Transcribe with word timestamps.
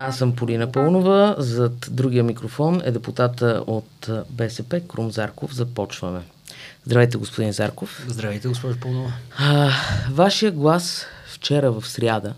Аз 0.00 0.18
съм 0.18 0.36
Полина 0.36 0.72
Пълнова. 0.72 1.34
Зад 1.38 1.88
другия 1.90 2.24
микрофон 2.24 2.82
е 2.84 2.90
депутата 2.90 3.64
от 3.66 4.10
БСП 4.30 4.80
Крум 4.80 5.10
Зарков. 5.10 5.54
Започваме. 5.54 6.20
Здравейте, 6.86 7.16
господин 7.16 7.52
Зарков. 7.52 8.06
Здравейте, 8.08 8.48
госпожо 8.48 8.80
Пълнова. 8.80 9.12
А, 9.38 9.70
вашия 10.10 10.52
глас 10.52 11.06
вчера 11.26 11.72
в 11.72 11.88
сряда 11.88 12.34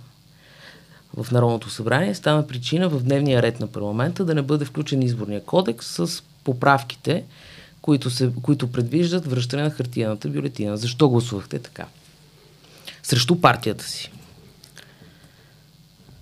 в 1.17 1.31
Народното 1.31 1.71
събрание 1.71 2.15
стана 2.15 2.47
причина 2.47 2.89
в 2.89 3.03
дневния 3.03 3.43
ред 3.43 3.61
на 3.61 3.67
парламента 3.67 4.25
да 4.25 4.35
не 4.35 4.43
бъде 4.43 4.65
включен 4.65 5.03
изборния 5.03 5.45
кодекс 5.45 5.87
с 5.87 6.23
поправките, 6.45 7.25
които, 7.83 8.11
се, 8.11 8.31
които 8.43 8.73
предвиждат 8.73 9.27
връщане 9.27 9.63
на 9.63 9.71
хартияната 9.71 10.29
бюлетина. 10.29 10.77
Защо 10.77 11.09
гласувахте 11.09 11.59
така? 11.59 11.87
Срещу 13.03 13.41
партията 13.41 13.85
си. 13.85 14.11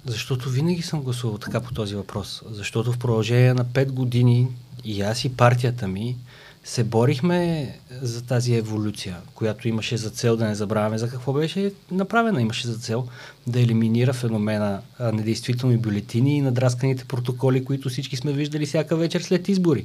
Защото 0.06 0.50
винаги 0.50 0.82
съм 0.82 1.02
гласувал 1.02 1.38
така 1.38 1.60
по 1.60 1.74
този 1.74 1.94
въпрос. 1.94 2.42
Защото 2.50 2.92
в 2.92 2.98
продължение 2.98 3.54
на 3.54 3.64
5 3.64 3.90
години 3.90 4.48
и 4.84 5.02
аз 5.02 5.24
и 5.24 5.36
партията 5.36 5.88
ми 5.88 6.16
се 6.64 6.84
борихме 6.84 7.74
за 8.02 8.22
тази 8.22 8.54
еволюция, 8.54 9.16
която 9.34 9.68
имаше 9.68 9.96
за 9.96 10.10
цел, 10.10 10.36
да 10.36 10.46
не 10.46 10.54
забравяме 10.54 10.98
за 10.98 11.10
какво 11.10 11.32
беше 11.32 11.72
направена, 11.90 12.42
имаше 12.42 12.68
за 12.68 12.78
цел 12.78 13.06
да 13.46 13.60
елиминира 13.60 14.12
феномена 14.12 14.80
недействителни 15.12 15.76
бюлетини 15.76 16.36
и 16.36 16.40
надрасканите 16.40 17.04
протоколи, 17.04 17.64
които 17.64 17.88
всички 17.88 18.16
сме 18.16 18.32
виждали 18.32 18.66
всяка 18.66 18.96
вечер 18.96 19.20
след 19.20 19.48
избори. 19.48 19.84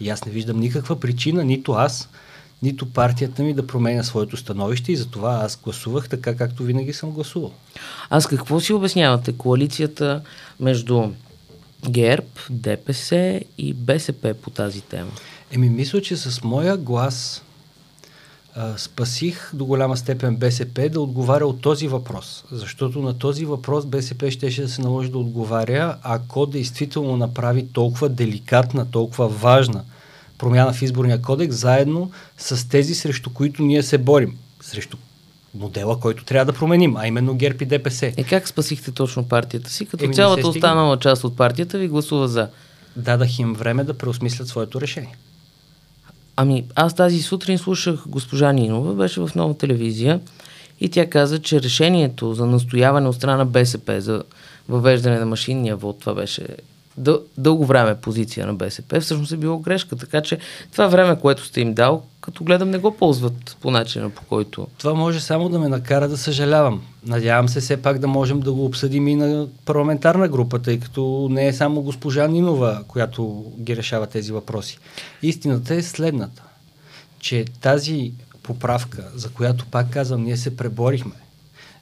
И 0.00 0.10
аз 0.10 0.24
не 0.24 0.32
виждам 0.32 0.60
никаква 0.60 1.00
причина, 1.00 1.44
нито 1.44 1.72
аз, 1.72 2.08
нито 2.62 2.86
партията 2.86 3.42
ми 3.42 3.54
да 3.54 3.66
променя 3.66 4.02
своето 4.02 4.36
становище 4.36 4.92
и 4.92 4.96
затова 4.96 5.40
аз 5.44 5.58
гласувах 5.64 6.08
така, 6.08 6.36
както 6.36 6.62
винаги 6.62 6.92
съм 6.92 7.10
гласувал. 7.10 7.52
Аз 8.10 8.26
какво 8.26 8.60
си 8.60 8.72
обяснявате? 8.72 9.32
Коалицията 9.32 10.22
между 10.60 11.10
ГЕРБ, 11.88 12.26
ДПС 12.50 13.40
и 13.58 13.72
БСП 13.72 14.34
по 14.34 14.50
тази 14.50 14.80
тема? 14.80 15.10
Еми, 15.52 15.68
мисля, 15.68 16.02
че 16.02 16.16
с 16.16 16.44
моя 16.44 16.76
глас 16.76 17.42
а, 18.54 18.78
спасих 18.78 19.50
до 19.54 19.64
голяма 19.64 19.96
степен 19.96 20.36
БСП 20.36 20.88
да 20.88 21.00
отговаря 21.00 21.46
от 21.46 21.60
този 21.60 21.88
въпрос. 21.88 22.44
Защото 22.52 23.02
на 23.02 23.18
този 23.18 23.44
въпрос 23.44 23.86
БСП 23.86 24.30
щеше 24.30 24.62
да 24.62 24.68
се 24.68 24.82
наложи 24.82 25.10
да 25.10 25.18
отговаря, 25.18 25.96
ако 26.02 26.46
действително 26.46 27.16
направи 27.16 27.66
толкова 27.72 28.08
деликатна, 28.08 28.90
толкова 28.90 29.28
важна 29.28 29.84
промяна 30.38 30.72
в 30.72 30.82
изборния 30.82 31.22
кодекс, 31.22 31.56
заедно 31.56 32.10
с 32.38 32.68
тези, 32.68 32.94
срещу 32.94 33.30
които 33.30 33.62
ние 33.62 33.82
се 33.82 33.98
борим. 33.98 34.36
Срещу 34.60 34.96
модела, 35.54 36.00
който 36.00 36.24
трябва 36.24 36.52
да 36.52 36.58
променим, 36.58 36.96
а 36.96 37.06
именно 37.06 37.34
ГЕРБ 37.34 37.58
и 37.64 37.66
ДПС. 37.66 38.12
Е 38.16 38.24
как 38.24 38.48
спасихте 38.48 38.92
точно 38.92 39.28
партията 39.28 39.70
си, 39.70 39.86
като 39.86 40.04
Еми, 40.04 40.14
цялата 40.14 40.48
останала 40.48 40.98
част 40.98 41.24
от 41.24 41.36
партията 41.36 41.78
ви 41.78 41.88
гласува 41.88 42.28
за? 42.28 42.48
Дадах 42.96 43.38
им 43.38 43.54
време 43.54 43.84
да 43.84 43.94
преосмислят 43.94 44.48
своето 44.48 44.80
решение. 44.80 45.16
Ами, 46.36 46.64
аз 46.74 46.94
тази 46.94 47.22
сутрин 47.22 47.58
слушах 47.58 48.04
госпожа 48.06 48.52
Нинова, 48.52 48.94
беше 48.94 49.20
в 49.20 49.30
нова 49.34 49.58
телевизия 49.58 50.20
и 50.80 50.88
тя 50.88 51.10
каза, 51.10 51.38
че 51.38 51.62
решението 51.62 52.34
за 52.34 52.46
настояване 52.46 53.08
от 53.08 53.16
страна 53.16 53.36
на 53.36 53.46
БСП 53.46 54.00
за 54.00 54.22
въвеждане 54.68 55.18
на 55.18 55.26
машинния 55.26 55.76
вод, 55.76 56.00
това 56.00 56.14
беше 56.14 56.46
дъл, 56.98 57.20
дълго 57.38 57.66
време 57.66 57.94
позиция 57.94 58.46
на 58.46 58.54
БСП, 58.54 59.00
всъщност 59.00 59.32
е 59.32 59.36
било 59.36 59.58
грешка. 59.58 59.96
Така 59.96 60.22
че 60.22 60.38
това 60.72 60.86
време, 60.86 61.20
което 61.20 61.44
сте 61.44 61.60
им 61.60 61.74
дал, 61.74 62.02
като 62.20 62.44
гледам, 62.44 62.70
не 62.70 62.78
го 62.78 62.96
ползват 62.96 63.56
по 63.60 63.70
начина 63.70 64.10
по 64.10 64.22
който. 64.22 64.66
Това 64.78 64.94
може 64.94 65.20
само 65.20 65.48
да 65.48 65.58
ме 65.58 65.68
накара 65.68 66.08
да 66.08 66.16
съжалявам. 66.16 66.82
Надявам 67.06 67.48
се 67.48 67.60
все 67.60 67.76
пак 67.76 67.98
да 67.98 68.08
можем 68.08 68.40
да 68.40 68.52
го 68.52 68.64
обсъдим 68.64 69.08
и 69.08 69.14
на 69.14 69.46
парламентарна 69.64 70.28
група, 70.28 70.58
тъй 70.58 70.80
като 70.80 71.28
не 71.30 71.46
е 71.46 71.52
само 71.52 71.82
госпожа 71.82 72.28
Нинова, 72.28 72.82
която 72.88 73.52
ги 73.60 73.76
решава 73.76 74.06
тези 74.06 74.32
въпроси. 74.32 74.78
Истината 75.22 75.74
е 75.74 75.82
следната, 75.82 76.42
че 77.20 77.44
тази 77.60 78.12
поправка, 78.42 79.04
за 79.14 79.28
която 79.28 79.66
пак 79.66 79.90
казвам, 79.90 80.24
ние 80.24 80.36
се 80.36 80.56
преборихме, 80.56 81.12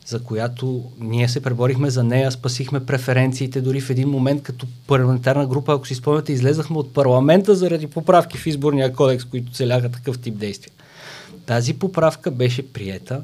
за 0.06 0.22
която 0.22 0.84
ние 1.00 1.28
се 1.28 1.42
преборихме 1.42 1.90
за 1.90 2.04
нея, 2.04 2.32
спасихме 2.32 2.86
преференциите, 2.86 3.60
дори 3.60 3.80
в 3.80 3.90
един 3.90 4.08
момент 4.08 4.42
като 4.42 4.66
парламентарна 4.86 5.46
група, 5.46 5.72
ако 5.72 5.86
си 5.86 5.94
спомняте, 5.94 6.32
излезахме 6.32 6.78
от 6.78 6.94
парламента 6.94 7.54
заради 7.54 7.86
поправки 7.86 8.38
в 8.38 8.46
изборния 8.46 8.92
кодекс, 8.92 9.24
които 9.24 9.52
целяха 9.52 9.90
такъв 9.90 10.18
тип 10.18 10.38
действия. 10.38 10.72
Тази 11.46 11.74
поправка 11.74 12.30
беше 12.30 12.72
приета, 12.72 13.22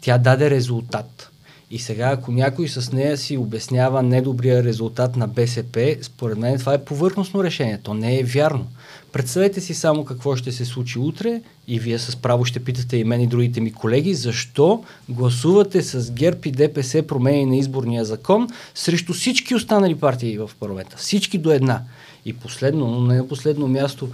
тя 0.00 0.18
даде 0.18 0.50
резултат. 0.50 1.30
И 1.70 1.78
сега, 1.78 2.08
ако 2.08 2.32
някой 2.32 2.68
с 2.68 2.92
нея 2.92 3.16
си 3.16 3.36
обяснява 3.36 4.02
недобрия 4.02 4.64
резултат 4.64 5.16
на 5.16 5.28
БСП, 5.28 5.96
според 6.02 6.38
мен 6.38 6.58
това 6.58 6.74
е 6.74 6.84
повърхностно 6.84 7.44
решение. 7.44 7.80
То 7.82 7.94
не 7.94 8.18
е 8.18 8.24
вярно. 8.24 8.66
Представете 9.12 9.60
си 9.60 9.74
само 9.74 10.04
какво 10.04 10.36
ще 10.36 10.52
се 10.52 10.64
случи 10.64 10.98
утре 10.98 11.40
и 11.68 11.78
вие 11.78 11.98
с 11.98 12.16
право 12.16 12.44
ще 12.44 12.64
питате 12.64 12.96
и 12.96 13.04
мен 13.04 13.20
и 13.20 13.26
другите 13.26 13.60
ми 13.60 13.72
колеги, 13.72 14.14
защо 14.14 14.84
гласувате 15.08 15.82
с 15.82 16.12
ГЕРБ 16.12 16.38
и 16.44 16.50
ДПС 16.50 17.02
промени 17.02 17.46
на 17.46 17.56
изборния 17.56 18.04
закон 18.04 18.48
срещу 18.74 19.12
всички 19.12 19.54
останали 19.54 19.94
партии 19.94 20.38
в 20.38 20.50
парламента. 20.60 20.96
Всички 20.96 21.38
до 21.38 21.52
една. 21.52 21.82
И 22.24 22.32
последно, 22.32 22.86
но 22.86 23.00
не 23.00 23.16
на 23.16 23.28
последно 23.28 23.68
място, 23.68 24.08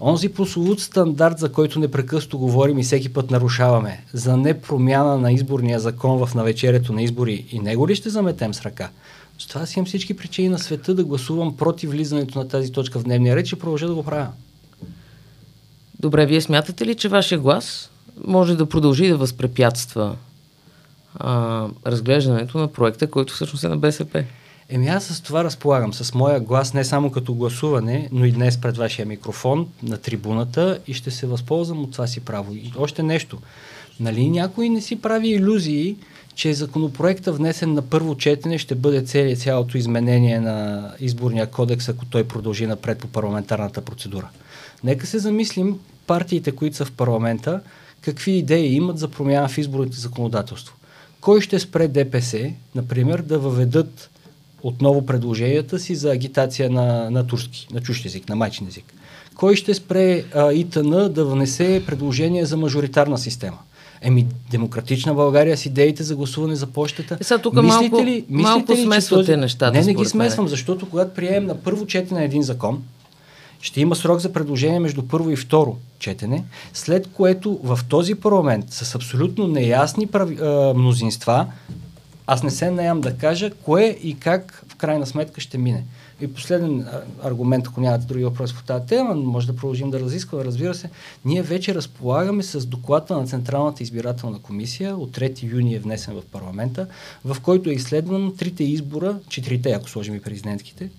онзи 0.00 0.28
прословут 0.28 0.80
стандарт, 0.80 1.38
за 1.38 1.52
който 1.52 1.80
непрекъснато 1.80 2.38
говорим 2.38 2.78
и 2.78 2.82
всеки 2.82 3.12
път 3.12 3.30
нарушаваме, 3.30 4.04
за 4.12 4.36
непромяна 4.36 5.18
на 5.18 5.32
изборния 5.32 5.80
закон 5.80 6.26
в 6.26 6.34
навечерието 6.34 6.92
на 6.92 7.02
избори 7.02 7.46
и 7.50 7.58
него 7.58 7.88
ли 7.88 7.94
ще 7.94 8.10
заметем 8.10 8.54
с 8.54 8.62
ръка? 8.62 8.90
С 9.38 9.46
това 9.46 9.66
си 9.66 9.78
имам 9.78 9.86
всички 9.86 10.16
причини 10.16 10.48
на 10.48 10.58
света 10.58 10.94
да 10.94 11.04
гласувам 11.04 11.56
против 11.56 11.90
влизането 11.90 12.38
на 12.38 12.48
тази 12.48 12.72
точка 12.72 12.98
в 12.98 13.04
дневния 13.04 13.36
ред 13.36 13.48
и 13.48 13.56
продължа 13.56 13.86
да 13.86 13.94
го 13.94 14.02
правя. 14.02 14.28
Добре, 16.00 16.26
вие 16.26 16.40
смятате 16.40 16.86
ли, 16.86 16.94
че 16.94 17.08
вашия 17.08 17.38
глас 17.38 17.90
може 18.26 18.56
да 18.56 18.66
продължи 18.66 19.08
да 19.08 19.16
възпрепятства 19.16 20.16
а, 21.14 21.66
разглеждането 21.86 22.58
на 22.58 22.68
проекта, 22.68 23.10
който 23.10 23.34
всъщност 23.34 23.64
е 23.64 23.68
на 23.68 23.76
БСП? 23.76 24.24
Еми 24.72 24.88
аз 24.88 25.04
с 25.04 25.20
това 25.20 25.44
разполагам, 25.44 25.94
с 25.94 26.14
моя 26.14 26.40
глас, 26.40 26.74
не 26.74 26.84
само 26.84 27.10
като 27.10 27.34
гласуване, 27.34 28.08
но 28.12 28.24
и 28.24 28.32
днес 28.32 28.60
пред 28.60 28.76
вашия 28.76 29.06
микрофон 29.06 29.68
на 29.82 29.96
трибуната 29.96 30.78
и 30.86 30.94
ще 30.94 31.10
се 31.10 31.26
възползвам 31.26 31.82
от 31.82 31.92
това 31.92 32.06
си 32.06 32.20
право. 32.20 32.54
И 32.54 32.72
още 32.78 33.02
нещо. 33.02 33.38
Нали 34.00 34.30
някой 34.30 34.68
не 34.68 34.80
си 34.80 35.00
прави 35.00 35.28
иллюзии, 35.28 35.96
че 36.34 36.54
законопроекта 36.54 37.32
внесен 37.32 37.74
на 37.74 37.82
първо 37.82 38.16
четене 38.16 38.58
ще 38.58 38.74
бъде 38.74 39.02
цели, 39.02 39.36
цялото 39.36 39.78
изменение 39.78 40.40
на 40.40 40.90
изборния 41.00 41.46
кодекс, 41.46 41.88
ако 41.88 42.04
той 42.04 42.24
продължи 42.24 42.66
напред 42.66 42.98
по 42.98 43.08
парламентарната 43.08 43.80
процедура. 43.80 44.28
Нека 44.84 45.06
се 45.06 45.18
замислим 45.18 45.78
партиите, 46.06 46.52
които 46.52 46.76
са 46.76 46.84
в 46.84 46.92
парламента, 46.92 47.60
какви 48.00 48.32
идеи 48.32 48.74
имат 48.74 48.98
за 48.98 49.08
промяна 49.08 49.48
в 49.48 49.58
изборните 49.58 49.98
законодателство. 49.98 50.76
Кой 51.20 51.40
ще 51.40 51.58
спре 51.58 51.88
ДПС, 51.88 52.52
например, 52.74 53.22
да 53.22 53.38
въведат 53.38 54.10
отново 54.62 55.06
предложенията 55.06 55.78
си 55.78 55.94
за 55.94 56.10
агитация 56.10 56.70
на, 56.70 57.10
на 57.10 57.26
турски, 57.26 57.66
на 57.72 57.80
чущ 57.80 58.04
език, 58.04 58.28
на 58.28 58.36
майчин 58.36 58.66
език? 58.68 58.94
Кой 59.34 59.56
ще 59.56 59.74
спре 59.74 60.24
а, 60.34 60.52
ИТН 60.52 60.90
да 60.90 61.24
внесе 61.24 61.82
предложение 61.86 62.44
за 62.44 62.56
мажоритарна 62.56 63.18
система? 63.18 63.58
Еми, 64.02 64.26
демократична 64.50 65.14
България 65.14 65.56
с 65.56 65.66
идеите 65.66 66.02
за 66.02 66.16
гласуване 66.16 66.56
за 66.56 66.66
почтата. 66.66 67.18
Е, 67.20 67.24
сега 67.24 67.38
тук 67.38 67.54
мислите 67.54 67.90
малко, 67.90 68.06
ли, 68.06 68.24
мислите 68.28 68.42
малко 68.42 68.72
ли, 68.72 68.82
смесвате 68.82 69.26
този... 69.26 69.36
нещата. 69.36 69.78
Не, 69.78 69.84
не 69.84 69.94
ги 69.94 70.04
смесвам, 70.04 70.48
защото 70.48 70.90
когато 70.90 71.14
приемем 71.14 71.46
на 71.46 71.54
първо 71.54 71.86
четене 71.86 72.24
един 72.24 72.42
закон, 72.42 72.82
ще 73.60 73.80
има 73.80 73.96
срок 73.96 74.18
за 74.18 74.32
предложение 74.32 74.80
между 74.80 75.02
първо 75.02 75.30
и 75.30 75.36
второ 75.36 75.76
четене, 75.98 76.44
след 76.72 77.06
което 77.06 77.60
в 77.62 77.80
този 77.88 78.14
парламент 78.14 78.64
с 78.70 78.94
абсолютно 78.94 79.46
неясни 79.46 80.06
прави, 80.06 80.38
а, 80.42 80.74
мнозинства, 80.76 81.46
аз 82.32 82.42
не 82.42 82.50
се 82.50 82.70
наям 82.70 83.00
да 83.00 83.16
кажа 83.16 83.50
кое 83.50 83.98
и 84.02 84.18
как 84.18 84.64
в 84.68 84.76
крайна 84.76 85.06
сметка 85.06 85.40
ще 85.40 85.58
мине. 85.58 85.84
И 86.20 86.34
последен 86.34 86.86
аргумент, 87.22 87.66
ако 87.68 87.80
нямате 87.80 88.06
други 88.06 88.24
въпроси 88.24 88.54
по 88.54 88.62
тази 88.62 88.86
тема, 88.86 89.14
може 89.14 89.46
да 89.46 89.56
продължим 89.56 89.90
да 89.90 90.00
разискваме, 90.00 90.44
разбира 90.44 90.74
се. 90.74 90.90
Ние 91.24 91.42
вече 91.42 91.74
разполагаме 91.74 92.42
с 92.42 92.66
доклада 92.66 93.16
на 93.16 93.26
Централната 93.26 93.82
избирателна 93.82 94.38
комисия, 94.38 94.96
от 94.96 95.10
3 95.10 95.42
юни 95.42 95.74
е 95.74 95.78
внесен 95.78 96.14
в 96.14 96.22
парламента, 96.32 96.86
в 97.24 97.36
който 97.42 97.70
е 97.70 97.72
изследвано 97.72 98.32
трите 98.32 98.64
избора, 98.64 99.18
четирите, 99.28 99.70
ако 99.70 99.90
сложим 99.90 100.14
и 100.14 100.22
президентските, 100.22 100.90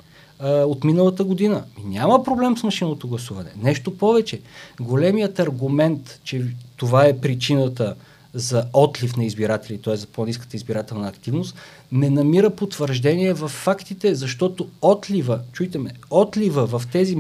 от 0.43 0.83
миналата 0.83 1.23
година. 1.23 1.63
И 1.81 1.87
няма 1.87 2.23
проблем 2.23 2.57
с 2.57 2.63
машинното 2.63 3.07
гласуване. 3.07 3.49
Нещо 3.63 3.97
повече. 3.97 4.41
Големият 4.81 5.39
аргумент, 5.39 6.19
че 6.23 6.45
това 6.77 7.05
е 7.05 7.17
причината 7.17 7.95
за 8.33 8.65
отлив 8.73 9.17
на 9.17 9.25
избиратели, 9.25 9.81
т.е. 9.81 9.95
за 9.95 10.07
по-низката 10.07 10.57
избирателна 10.57 11.07
активност, 11.07 11.55
не 11.91 12.09
намира 12.09 12.49
потвърждение 12.49 13.33
в 13.33 13.47
фактите, 13.47 14.15
защото 14.15 14.69
отлива, 14.81 15.39
чуйте 15.51 15.77
ме, 15.77 15.91
отлива 16.09 16.67
в 16.67 16.83
тези 16.91 17.17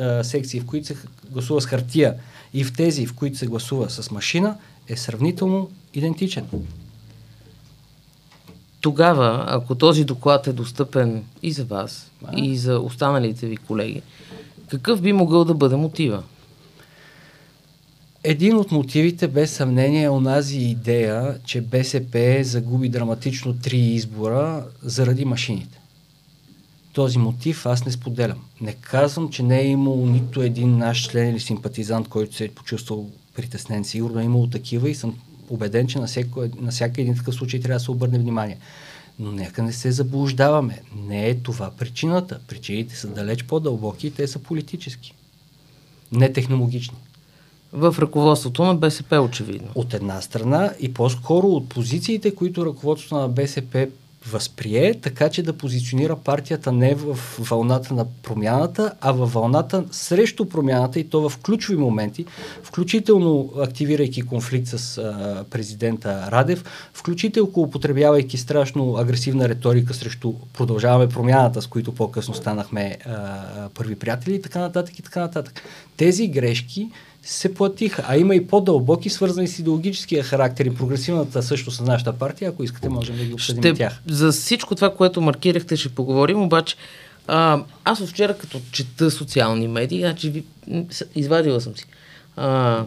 а, 0.00 0.24
секции, 0.24 0.60
в 0.60 0.66
които 0.66 0.86
се 0.86 0.96
гласува 1.30 1.60
с 1.60 1.66
хартия 1.66 2.14
и 2.54 2.64
в 2.64 2.72
тези, 2.72 3.06
в 3.06 3.14
които 3.14 3.38
се 3.38 3.46
гласува 3.46 3.90
с 3.90 4.10
машина, 4.10 4.56
е 4.88 4.96
сравнително 4.96 5.70
идентичен. 5.94 6.46
Тогава, 8.80 9.44
ако 9.48 9.74
този 9.74 10.04
доклад 10.04 10.46
е 10.46 10.52
достъпен 10.52 11.24
и 11.42 11.52
за 11.52 11.64
вас, 11.64 12.10
А? 12.24 12.40
и 12.40 12.56
за 12.56 12.78
останалите 12.78 13.46
ви 13.46 13.56
колеги, 13.56 14.02
какъв 14.68 15.00
би 15.00 15.12
могъл 15.12 15.44
да 15.44 15.54
бъде 15.54 15.76
мотива? 15.76 16.22
Един 18.26 18.56
от 18.56 18.72
мотивите, 18.72 19.28
без 19.28 19.50
съмнение, 19.50 20.02
е 20.02 20.10
онази 20.10 20.58
идея, 20.58 21.38
че 21.44 21.60
БСП 21.60 22.40
загуби 22.42 22.88
драматично 22.88 23.52
три 23.52 23.78
избора 23.78 24.66
заради 24.82 25.24
машините. 25.24 25.78
Този 26.92 27.18
мотив 27.18 27.66
аз 27.66 27.86
не 27.86 27.92
споделям. 27.92 28.38
Не 28.60 28.72
казвам, 28.72 29.28
че 29.28 29.42
не 29.42 29.60
е 29.60 29.66
имало 29.66 30.06
нито 30.06 30.42
един 30.42 30.78
наш 30.78 31.10
член 31.10 31.30
или 31.30 31.40
симпатизант, 31.40 32.08
който 32.08 32.36
се 32.36 32.44
е 32.44 32.48
почувствал 32.48 33.10
притеснен. 33.34 33.84
Сигурно 33.84 34.20
е 34.20 34.24
имало 34.24 34.46
такива 34.46 34.90
и 34.90 34.94
съм 34.94 35.18
убеден, 35.48 35.86
че 35.86 35.98
на, 35.98 36.06
всеко, 36.06 36.44
на 36.60 36.70
всяка 36.70 37.00
един 37.00 37.16
такъв 37.16 37.34
случай 37.34 37.60
трябва 37.60 37.78
да 37.78 37.84
се 37.84 37.90
обърне 37.90 38.18
внимание. 38.18 38.58
Но 39.18 39.32
нека 39.32 39.62
не 39.62 39.72
се 39.72 39.92
заблуждаваме. 39.92 40.82
Не 40.96 41.28
е 41.28 41.34
това 41.34 41.70
причината. 41.70 42.40
Причините 42.48 42.96
са 42.96 43.08
далеч 43.08 43.44
по-дълбоки 43.44 44.06
и 44.06 44.10
те 44.10 44.26
са 44.26 44.38
политически. 44.38 45.14
Не 46.12 46.32
технологични. 46.32 46.96
В 47.76 47.96
ръководството 47.98 48.64
на 48.64 48.74
БСП, 48.74 49.20
очевидно. 49.20 49.68
От 49.74 49.94
една 49.94 50.20
страна 50.20 50.72
и 50.80 50.94
по-скоро 50.94 51.46
от 51.46 51.68
позициите, 51.68 52.34
които 52.34 52.66
ръководството 52.66 53.14
на 53.14 53.28
БСП 53.28 53.88
възприе, 54.26 54.94
така 54.94 55.28
че 55.28 55.42
да 55.42 55.52
позиционира 55.52 56.16
партията 56.16 56.72
не 56.72 56.94
в 56.94 57.18
вълната 57.38 57.94
на 57.94 58.06
промяната, 58.22 58.92
а 59.00 59.12
във 59.12 59.32
вълната 59.32 59.84
срещу 59.90 60.48
промяната 60.48 61.00
и 61.00 61.08
то 61.08 61.28
в 61.28 61.38
ключови 61.38 61.78
моменти, 61.78 62.24
включително 62.62 63.52
активирайки 63.58 64.22
конфликт 64.22 64.68
с 64.68 64.98
а, 64.98 65.44
президента 65.50 66.28
Радев, 66.32 66.64
включително 66.94 67.50
употребявайки 67.56 68.38
страшно 68.38 68.96
агресивна 68.96 69.48
риторика 69.48 69.94
срещу 69.94 70.32
продължаваме 70.52 71.08
промяната, 71.08 71.62
с 71.62 71.66
които 71.66 71.94
по-късно 71.94 72.34
станахме 72.34 72.98
а, 73.06 73.68
първи 73.74 73.94
приятели 73.94 74.34
и 74.34 74.42
така 74.42 74.58
нататък 74.58 74.98
и 74.98 75.02
така 75.02 75.20
нататък. 75.20 75.62
Тези 75.96 76.28
грешки 76.28 76.88
се 77.24 77.54
платиха. 77.54 78.04
А 78.08 78.16
има 78.16 78.34
и 78.34 78.46
по-дълбоки, 78.46 79.10
свързани 79.10 79.48
с 79.48 79.58
идеологическия 79.58 80.22
характер 80.22 80.64
и 80.64 80.74
прогресивната 80.74 81.42
също 81.42 81.70
с 81.70 81.80
нашата 81.80 82.12
партия. 82.12 82.50
Ако 82.50 82.64
искате, 82.64 82.88
можем 82.88 83.16
да 83.16 83.24
ги 83.24 83.34
обсъдим 83.34 83.62
ще, 83.62 83.74
тях. 83.74 84.00
За 84.08 84.32
всичко 84.32 84.74
това, 84.74 84.94
което 84.94 85.20
маркирахте, 85.20 85.76
ще 85.76 85.88
поговорим, 85.88 86.42
обаче 86.42 86.76
а, 87.26 87.62
аз 87.84 88.00
от 88.00 88.08
вчера 88.08 88.38
като 88.38 88.60
чета 88.72 89.10
социални 89.10 89.68
медии, 89.68 90.00
значи 90.00 90.30
ви, 90.30 90.44
извадила 91.14 91.60
съм 91.60 91.76
си. 91.76 91.86
А, 92.36 92.82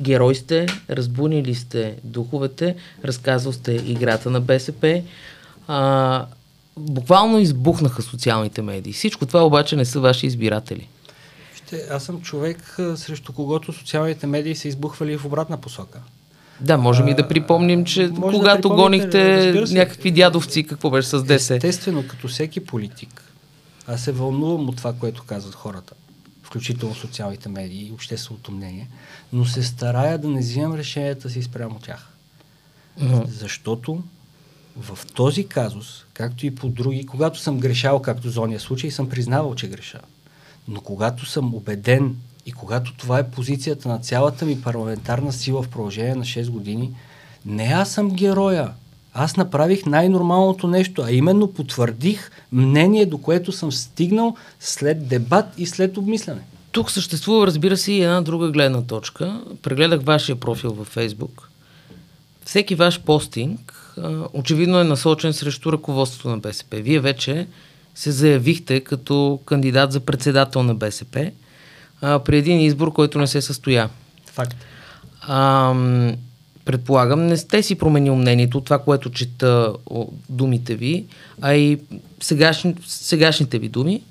герой 0.00 0.34
сте, 0.34 0.66
разбунили 0.90 1.54
сте 1.54 1.94
духовете, 2.04 2.76
разказвал 3.04 3.52
сте 3.52 3.72
играта 3.72 4.30
на 4.30 4.40
БСП. 4.40 5.02
А, 5.68 6.26
буквално 6.76 7.38
избухнаха 7.38 8.02
социалните 8.02 8.62
медии. 8.62 8.92
Всичко 8.92 9.26
това 9.26 9.46
обаче 9.46 9.76
не 9.76 9.84
са 9.84 10.00
ваши 10.00 10.26
избиратели. 10.26 10.88
Вижте, 11.72 11.94
аз 11.94 12.04
съм 12.04 12.22
човек, 12.22 12.76
срещу 12.96 13.32
когото 13.32 13.72
социалните 13.72 14.26
медии 14.26 14.54
са 14.54 14.68
избухвали 14.68 15.16
в 15.16 15.24
обратна 15.24 15.56
посока. 15.56 16.00
Да, 16.60 16.76
можем 16.78 17.08
и 17.08 17.14
да 17.14 17.28
припомним, 17.28 17.84
че 17.84 18.10
когато 18.20 18.68
да 18.68 18.74
гонихте 18.74 19.66
се. 19.66 19.74
някакви 19.74 20.10
дядовци, 20.10 20.66
какво 20.66 20.90
беше 20.90 21.08
с 21.08 21.22
ДС? 21.22 21.54
Естествено, 21.54 22.04
като 22.08 22.28
всеки 22.28 22.60
политик, 22.60 23.22
аз 23.86 24.02
се 24.02 24.12
вълнувам 24.12 24.68
от 24.68 24.76
това, 24.76 24.92
което 24.92 25.22
казват 25.22 25.54
хората, 25.54 25.94
включително 26.42 26.94
социалните 26.94 27.48
медии 27.48 27.86
и 27.88 27.92
общественото 27.92 28.52
мнение, 28.52 28.88
но 29.32 29.44
се 29.44 29.62
старая 29.62 30.18
да 30.18 30.28
не 30.28 30.40
взимам 30.40 30.74
решенията 30.74 31.30
си 31.30 31.42
спрямо 31.42 31.78
тях. 31.78 32.08
Мгм. 33.00 33.20
Защото 33.28 34.02
в 34.76 34.98
този 35.14 35.46
казус, 35.46 36.04
както 36.14 36.46
и 36.46 36.54
по 36.54 36.68
други, 36.68 37.06
когато 37.06 37.38
съм 37.38 37.58
грешал, 37.58 38.02
както 38.02 38.30
зония 38.30 38.60
случай, 38.60 38.90
съм 38.90 39.08
признавал, 39.08 39.54
че 39.54 39.68
греша. 39.68 40.00
Но 40.68 40.80
когато 40.80 41.26
съм 41.26 41.54
убеден 41.54 42.16
и 42.46 42.52
когато 42.52 42.96
това 42.96 43.18
е 43.18 43.30
позицията 43.30 43.88
на 43.88 43.98
цялата 43.98 44.44
ми 44.44 44.62
парламентарна 44.62 45.32
сила 45.32 45.62
в 45.62 45.68
продължение 45.68 46.14
на 46.14 46.24
6 46.24 46.50
години, 46.50 46.90
не 47.46 47.64
аз 47.64 47.90
съм 47.90 48.10
героя. 48.10 48.70
Аз 49.14 49.36
направих 49.36 49.86
най-нормалното 49.86 50.66
нещо, 50.66 51.02
а 51.02 51.12
именно 51.12 51.52
потвърдих 51.52 52.30
мнение, 52.52 53.06
до 53.06 53.18
което 53.18 53.52
съм 53.52 53.72
стигнал 53.72 54.36
след 54.60 55.08
дебат 55.08 55.46
и 55.58 55.66
след 55.66 55.96
обмислене. 55.96 56.40
Тук 56.72 56.90
съществува, 56.90 57.46
разбира 57.46 57.76
се, 57.76 57.92
и 57.92 58.02
една 58.02 58.20
друга 58.20 58.50
гледна 58.50 58.82
точка. 58.82 59.42
Прегледах 59.62 60.02
вашия 60.02 60.40
профил 60.40 60.72
във 60.72 60.86
Фейсбук. 60.86 61.50
Всеки 62.44 62.74
ваш 62.74 63.00
постинг 63.00 63.94
очевидно 64.32 64.80
е 64.80 64.84
насочен 64.84 65.32
срещу 65.32 65.72
ръководството 65.72 66.28
на 66.28 66.38
БСП. 66.38 66.76
Вие 66.76 67.00
вече 67.00 67.46
се 67.94 68.10
заявихте 68.10 68.80
като 68.80 69.40
кандидат 69.46 69.92
за 69.92 70.00
председател 70.00 70.62
на 70.62 70.74
БСП 70.74 71.30
а, 72.02 72.18
при 72.18 72.36
един 72.36 72.60
избор, 72.60 72.92
който 72.92 73.18
не 73.18 73.26
се 73.26 73.40
състоя. 73.40 73.88
Факт. 74.26 74.56
А, 75.20 75.74
предполагам, 76.64 77.26
не 77.26 77.36
сте 77.36 77.62
си 77.62 77.74
променил 77.74 78.16
мнението, 78.16 78.60
това, 78.60 78.78
което 78.78 79.10
чета 79.10 79.72
о, 79.90 80.06
думите 80.28 80.74
ви, 80.74 81.04
а 81.40 81.54
и 81.54 81.78
сегашни, 82.20 82.74
сегашните 82.86 83.58
ви 83.58 83.68
думи. 83.68 84.02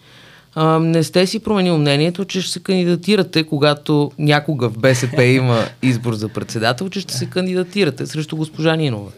А, 0.56 0.80
не 0.80 1.04
сте 1.04 1.28
си 1.28 1.39
променил 1.39 1.78
мнението, 1.78 2.25
че 2.25 2.42
ще 2.42 2.51
се 2.51 2.60
кандидатирате, 2.60 3.44
когато 3.44 4.12
някога 4.19 4.69
в 4.69 4.78
БСП 4.78 5.24
има 5.25 5.66
избор 5.81 6.13
за 6.13 6.30
председател, 6.30 6.89
че 6.89 7.00
ще 7.00 7.13
се 7.13 7.25
кандидатирате 7.25 8.06
срещу 8.06 8.36
госпожа 8.38 8.75
Нинова. 8.75 9.12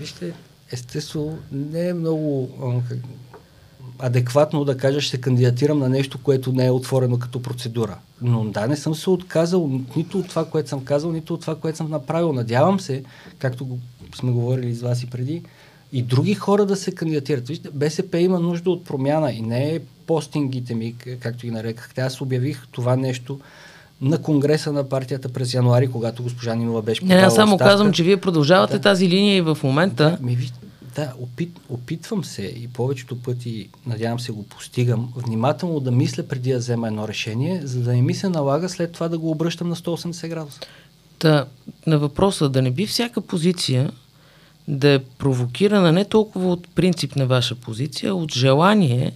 Вижте, 0.00 0.32
естествено, 0.72 1.38
не 1.52 1.88
е 1.88 1.94
много 1.94 2.48
адекватно 3.98 4.64
да 4.64 4.76
кажа, 4.76 5.00
ще 5.00 5.20
кандидатирам 5.20 5.78
на 5.78 5.88
нещо, 5.88 6.18
което 6.22 6.52
не 6.52 6.66
е 6.66 6.70
отворено 6.70 7.18
като 7.18 7.42
процедура. 7.42 7.96
Но 8.22 8.44
да, 8.44 8.66
не 8.66 8.76
съм 8.76 8.94
се 8.94 9.10
отказал 9.10 9.70
нито 9.96 10.18
от 10.18 10.28
това, 10.28 10.44
което 10.44 10.68
съм 10.68 10.84
казал, 10.84 11.12
нито 11.12 11.34
от 11.34 11.40
това, 11.40 11.54
което 11.54 11.78
съм 11.78 11.90
направил. 11.90 12.32
Надявам 12.32 12.80
се, 12.80 13.02
както 13.38 13.66
го, 13.66 13.78
сме 14.14 14.30
говорили 14.30 14.74
с 14.74 14.82
вас 14.82 15.02
и 15.02 15.06
преди, 15.06 15.42
и 15.92 16.02
други 16.02 16.34
хора 16.34 16.66
да 16.66 16.76
се 16.76 16.92
кандидатират. 16.92 17.48
Вижте, 17.48 17.68
БСП 17.72 18.18
има 18.18 18.40
нужда 18.40 18.70
от 18.70 18.84
промяна 18.84 19.32
и 19.32 19.40
не 19.40 19.74
е 19.74 19.80
постингите 20.06 20.74
ми, 20.74 20.94
както 21.20 21.46
ги 21.46 21.50
нарекахте. 21.50 22.00
Аз 22.00 22.20
обявих 22.20 22.66
това 22.70 22.96
нещо 22.96 23.40
на 24.00 24.18
конгреса 24.22 24.72
на 24.72 24.88
партията 24.88 25.28
през 25.28 25.54
януари, 25.54 25.86
когато 25.86 26.22
госпожа 26.22 26.54
Нинова 26.54 26.82
беше 26.82 27.04
Не, 27.04 27.14
аз 27.14 27.34
само 27.34 27.54
оставка. 27.54 27.72
казвам, 27.72 27.92
че 27.92 28.02
вие 28.02 28.16
продължавате 28.16 28.74
Да. 28.74 28.80
тази 28.80 29.08
линия 29.08 29.36
и 29.36 29.40
в 29.40 29.58
момента. 29.62 30.18
Ми, 30.20 30.36
виж, 30.36 30.52
да, 30.94 31.12
опит, 31.22 31.60
опитвам 31.68 32.24
се 32.24 32.42
и 32.42 32.68
повечето 32.68 33.22
пъти, 33.22 33.68
надявам 33.86 34.20
се, 34.20 34.32
го 34.32 34.42
постигам, 34.42 35.12
внимателно 35.16 35.80
да 35.80 35.90
мисля 35.90 36.22
преди 36.22 36.52
да 36.52 36.58
взема 36.58 36.86
едно 36.86 37.08
решение, 37.08 37.60
за 37.64 37.80
да 37.80 37.92
не 37.92 38.02
ми 38.02 38.14
се 38.14 38.28
налага 38.28 38.68
след 38.68 38.92
това 38.92 39.08
да 39.08 39.18
го 39.18 39.30
обръщам 39.30 39.68
на 39.68 39.76
180 39.76 40.28
градуса. 40.28 40.60
Та, 41.18 41.46
на 41.86 41.98
въпроса 41.98 42.48
да 42.48 42.62
не 42.62 42.70
би 42.70 42.86
всяка 42.86 43.20
позиция 43.20 43.92
да 44.68 44.88
е 44.88 44.98
провокирана 44.98 45.92
не 45.92 46.04
толкова 46.04 46.52
от 46.52 46.68
принцип 46.74 47.16
на 47.16 47.26
ваша 47.26 47.54
позиция, 47.54 48.10
а 48.10 48.14
от 48.14 48.32
желание 48.32 49.12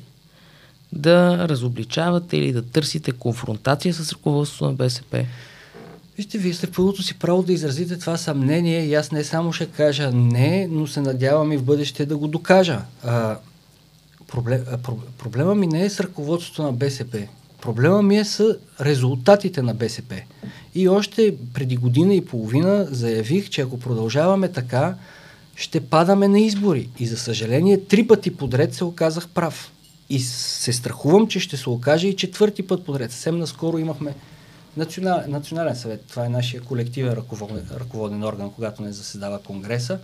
да 0.93 1.49
разобличавате 1.49 2.37
или 2.37 2.53
да 2.53 2.63
търсите 2.63 3.13
конфронтация 3.13 3.95
с 3.95 4.13
ръководството 4.13 4.65
на 4.65 4.73
БСП. 4.73 5.27
Вижте, 6.19 6.39
вие 6.39 6.55
сте 6.55 6.67
в 6.67 6.71
пълното 6.71 7.03
си 7.03 7.15
право 7.15 7.43
да 7.43 7.53
изразите 7.53 7.99
това 7.99 8.17
съмнение 8.17 8.85
и 8.85 8.95
аз 8.95 9.13
не 9.13 9.25
само 9.25 9.53
ще 9.53 9.67
кажа 9.67 10.11
не, 10.13 10.67
но 10.71 10.87
се 10.87 11.01
надявам 11.01 11.53
и 11.53 11.57
в 11.57 11.65
бъдеще 11.65 12.07
да 12.07 12.17
го 12.17 12.29
докажа. 12.29 12.81
А, 13.05 13.37
проблем, 14.27 14.65
а, 14.73 14.79
про- 14.79 14.99
проблема 15.19 15.55
ми 15.55 15.67
не 15.67 15.85
е 15.85 15.91
с 15.91 16.01
ръководството 16.01 16.63
на 16.63 16.73
БСП. 16.73 17.27
Проблема 17.61 18.03
ми 18.03 18.19
е 18.19 18.25
с 18.25 18.57
резултатите 18.81 19.63
на 19.63 19.75
БСП. 19.75 20.15
И 20.75 20.89
още 20.89 21.35
преди 21.55 21.77
година 21.77 22.15
и 22.15 22.25
половина 22.25 22.89
заявих, 22.91 23.51
че 23.51 23.61
ако 23.61 23.81
продължаваме 23.81 24.53
така, 24.53 24.95
ще 25.57 25.81
падаме 25.81 26.29
на 26.29 26.41
избори. 26.41 26.89
И 26.99 27.07
за 27.07 27.17
съжаление, 27.17 27.85
три 27.85 28.07
пъти 28.07 28.37
подред 28.37 28.75
се 28.75 28.85
оказах 28.85 29.29
прав. 29.29 29.73
И 30.11 30.19
се 30.21 30.73
страхувам, 30.73 31.29
че 31.29 31.41
ще 31.41 31.57
се 31.57 31.71
окаже 31.71 32.09
и 32.09 32.17
четвърти 32.17 32.63
път 32.63 32.85
подред. 32.85 33.13
Съвсем 33.13 33.39
наскоро 33.39 33.79
имахме 33.79 34.15
национал, 34.79 35.23
национален 35.29 35.77
съвет. 35.77 36.05
Това 36.09 36.27
е 36.27 36.29
нашия 36.29 36.63
колективен 36.63 37.13
ръководен, 37.13 37.67
ръководен 37.81 38.25
орган, 38.25 38.51
когато 38.51 38.83
не 38.83 38.93
заседава 38.93 39.43
Конгреса. 39.43 39.99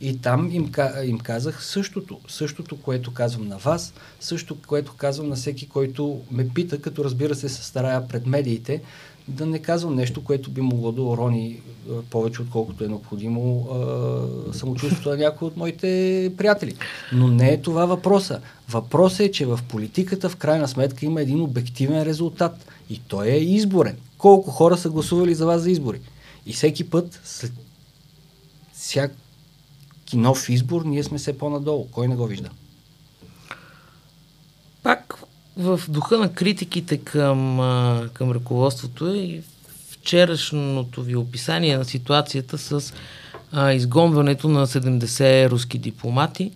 И 0.00 0.18
там 0.18 0.50
им, 0.52 0.72
им 1.04 1.18
казах 1.18 1.64
същото. 1.64 2.20
Същото, 2.28 2.76
което 2.82 3.14
казвам 3.14 3.48
на 3.48 3.58
вас, 3.58 3.94
същото, 4.20 4.68
което 4.68 4.94
казвам 4.96 5.28
на 5.28 5.36
всеки, 5.36 5.68
който 5.68 6.20
ме 6.30 6.48
пита, 6.48 6.80
като 6.80 7.04
разбира 7.04 7.34
се 7.34 7.48
се 7.48 7.64
старая 7.64 8.08
пред 8.08 8.26
медиите, 8.26 8.82
да 9.28 9.46
не 9.46 9.58
казвам 9.58 9.94
нещо, 9.94 10.24
което 10.24 10.50
би 10.50 10.60
могло 10.60 10.92
да 10.92 11.02
урони 11.02 11.60
а, 11.90 11.92
повече, 12.10 12.42
отколкото 12.42 12.84
е 12.84 12.88
необходимо 12.88 13.68
а, 13.70 14.54
самочувствието 14.54 15.10
на 15.10 15.16
някои 15.16 15.48
от 15.48 15.56
моите 15.56 16.32
приятели. 16.36 16.76
Но 17.12 17.28
не 17.28 17.52
е 17.52 17.60
това 17.60 17.86
въпроса. 17.86 18.40
Въпросът 18.68 19.20
е, 19.20 19.32
че 19.32 19.46
в 19.46 19.60
политиката 19.68 20.28
в 20.28 20.36
крайна 20.36 20.68
сметка 20.68 21.06
има 21.06 21.20
един 21.20 21.40
обективен 21.40 22.02
резултат. 22.02 22.66
И 22.90 23.00
той 23.08 23.28
е 23.28 23.36
изборен. 23.36 23.96
Колко 24.20 24.50
хора 24.50 24.76
са 24.76 24.90
гласували 24.90 25.34
за 25.34 25.46
вас 25.46 25.62
за 25.62 25.70
избори? 25.70 26.00
И 26.46 26.52
всеки 26.52 26.90
път, 26.90 27.20
след 27.24 27.52
истински 30.10 30.16
нов 30.16 30.48
избор, 30.48 30.84
ние 30.84 31.02
сме 31.02 31.18
все 31.18 31.38
по-надолу. 31.38 31.86
Кой 31.92 32.08
не 32.08 32.16
го 32.16 32.26
вижда? 32.26 32.50
Пак 34.82 35.14
в 35.56 35.80
духа 35.88 36.18
на 36.18 36.32
критиките 36.32 36.98
към, 36.98 37.56
към 38.14 38.30
ръководството 38.30 39.06
е 39.06 39.16
и 39.16 39.42
вчерашното 39.90 41.02
ви 41.02 41.16
описание 41.16 41.78
на 41.78 41.84
ситуацията 41.84 42.58
с 42.58 42.92
а, 43.52 43.72
изгонването 43.72 44.48
на 44.48 44.66
70 44.66 45.50
руски 45.50 45.78
дипломати. 45.78 46.52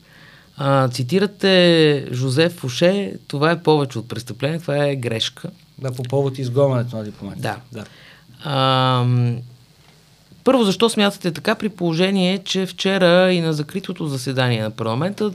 А, 0.56 0.88
цитирате 0.88 2.06
Жозеф 2.12 2.52
Фуше, 2.52 3.12
това 3.28 3.50
е 3.50 3.62
повече 3.62 3.98
от 3.98 4.08
престъпление, 4.08 4.58
това 4.58 4.86
е 4.86 4.96
грешка. 4.96 5.50
Да, 5.78 5.92
по 5.92 6.02
повод 6.02 6.38
изгонването 6.38 6.96
на 6.96 7.04
дипломати. 7.04 7.40
Да. 7.40 7.56
да. 7.72 7.84
А, 8.44 9.04
първо, 10.44 10.64
защо 10.64 10.88
смятате 10.88 11.32
така 11.32 11.54
при 11.54 11.68
положение, 11.68 12.38
че 12.38 12.66
вчера 12.66 13.32
и 13.32 13.40
на 13.40 13.52
закритото 13.52 14.06
заседание 14.06 14.62
на 14.62 14.70
парламента, 14.70 15.32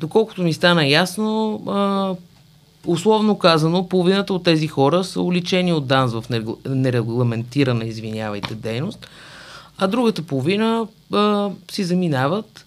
доколкото 0.00 0.42
ми 0.42 0.52
стана 0.52 0.86
ясно, 0.86 1.62
а, 1.68 2.14
условно 2.86 3.38
казано, 3.38 3.88
половината 3.88 4.34
от 4.34 4.44
тези 4.44 4.66
хора 4.66 5.04
са 5.04 5.20
уличени 5.20 5.72
от 5.72 5.86
ДАНС 5.86 6.12
в 6.12 6.24
нерегламентирана, 6.66 7.84
извинявайте, 7.84 8.54
дейност, 8.54 9.08
а 9.78 9.86
другата 9.86 10.22
половина 10.22 10.86
а, 11.12 11.50
си 11.70 11.84
заминават 11.84 12.64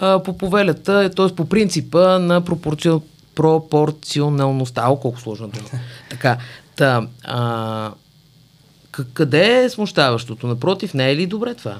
а, 0.00 0.22
по 0.22 0.38
повелята, 0.38 1.10
т.е. 1.16 1.34
по 1.34 1.48
принципа 1.48 2.18
на 2.18 2.40
пропорци... 2.40 2.90
пропорционалността. 3.34 4.88
О, 4.88 4.96
колко 4.96 5.20
сложна 5.20 5.48
дума. 5.48 5.68
така, 6.10 6.38
та, 6.76 7.06
а, 7.24 7.92
къде 9.12 9.64
е 9.64 9.70
смущаващото? 9.70 10.46
Напротив, 10.46 10.94
не 10.94 11.10
е 11.10 11.16
ли 11.16 11.26
добре 11.26 11.54
това? 11.54 11.78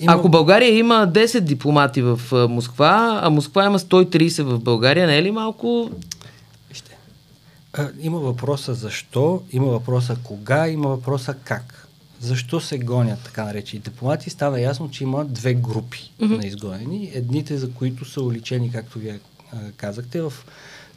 Има... 0.00 0.12
Ако 0.12 0.28
България 0.28 0.78
има 0.78 1.08
10 1.12 1.40
дипломати 1.40 2.02
в 2.02 2.20
Москва, 2.48 3.20
а 3.22 3.30
Москва 3.30 3.64
има 3.64 3.78
130 3.78 4.42
в 4.42 4.58
България, 4.58 5.06
не 5.06 5.18
е 5.18 5.22
ли 5.22 5.30
малко... 5.30 5.90
Вижте, 6.68 6.96
има 8.00 8.18
въпроса 8.18 8.74
защо, 8.74 9.42
има 9.52 9.66
въпроса 9.66 10.16
кога, 10.22 10.68
има 10.68 10.88
въпроса 10.88 11.34
как. 11.44 11.86
Защо 12.20 12.60
се 12.60 12.78
гонят 12.78 13.18
така 13.24 13.44
наречени 13.44 13.82
дипломати? 13.82 14.30
Става 14.30 14.60
ясно, 14.60 14.90
че 14.90 15.04
има 15.04 15.24
две 15.24 15.54
групи 15.54 16.12
mm-hmm. 16.20 16.36
на 16.36 16.46
изгонени. 16.46 17.10
Едните, 17.14 17.58
за 17.58 17.70
които 17.72 18.04
са 18.04 18.22
уличени, 18.22 18.72
както 18.72 18.98
вие 18.98 19.20
а, 19.52 19.56
казахте, 19.76 20.22
в 20.22 20.32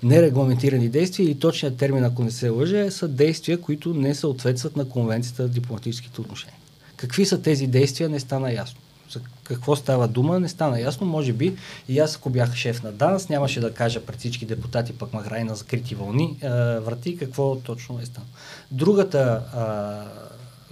нерегламентирани 0.04 0.90
действия 0.90 1.26
или 1.26 1.40
точният 1.40 1.78
термин, 1.78 2.04
ако 2.04 2.24
не 2.24 2.32
се 2.32 2.50
лъже, 2.50 2.92
са 2.92 3.08
действия, 3.08 3.62
които 3.62 3.94
не 3.94 4.16
съответстват 4.16 4.76
на 4.76 4.90
конвенцията 4.90 5.44
за 5.44 5.50
дипломатическите 5.50 6.22
отношения. 6.22 6.58
Какви 6.98 7.26
са 7.26 7.42
тези 7.42 7.68
действия, 7.68 8.10
не 8.10 8.20
стана 8.20 8.54
ясно. 8.54 8.80
За 9.12 9.20
какво 9.44 9.76
става 9.76 10.08
дума, 10.08 10.40
не 10.40 10.50
стана 10.50 10.80
ясно. 10.80 11.08
Може 11.08 11.34
би 11.34 11.56
и 11.90 12.00
аз, 12.00 12.16
ако 12.16 12.30
бях 12.30 12.56
шеф 12.56 12.84
на 12.84 12.92
ДАНС, 12.92 13.30
нямаше 13.30 13.60
да 13.60 13.74
кажа 13.74 14.06
пред 14.06 14.20
всички 14.20 14.46
депутати, 14.46 14.94
пък 14.94 15.14
махрай 15.14 15.44
на 15.44 15.56
закрити 15.56 15.96
вълни, 15.96 16.38
а, 16.44 16.48
врати, 16.80 17.18
какво 17.18 17.56
точно 17.56 18.00
е 18.00 18.06
станало. 18.06 18.32
Другата 18.72 19.42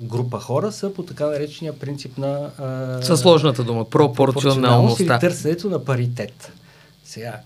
група 0.01 0.39
хора 0.39 0.72
са 0.72 0.93
по 0.93 1.03
така 1.03 1.25
наречения 1.25 1.79
принцип 1.79 2.17
на... 2.17 2.51
А, 2.58 3.01
Със 3.01 3.20
сложната 3.20 3.63
дума, 3.63 3.86
пропорционалност. 3.86 5.00
Или 5.00 5.20
търсенето 5.20 5.70
на 5.70 5.86
паритет. 5.86 6.51
Сега, 7.05 7.39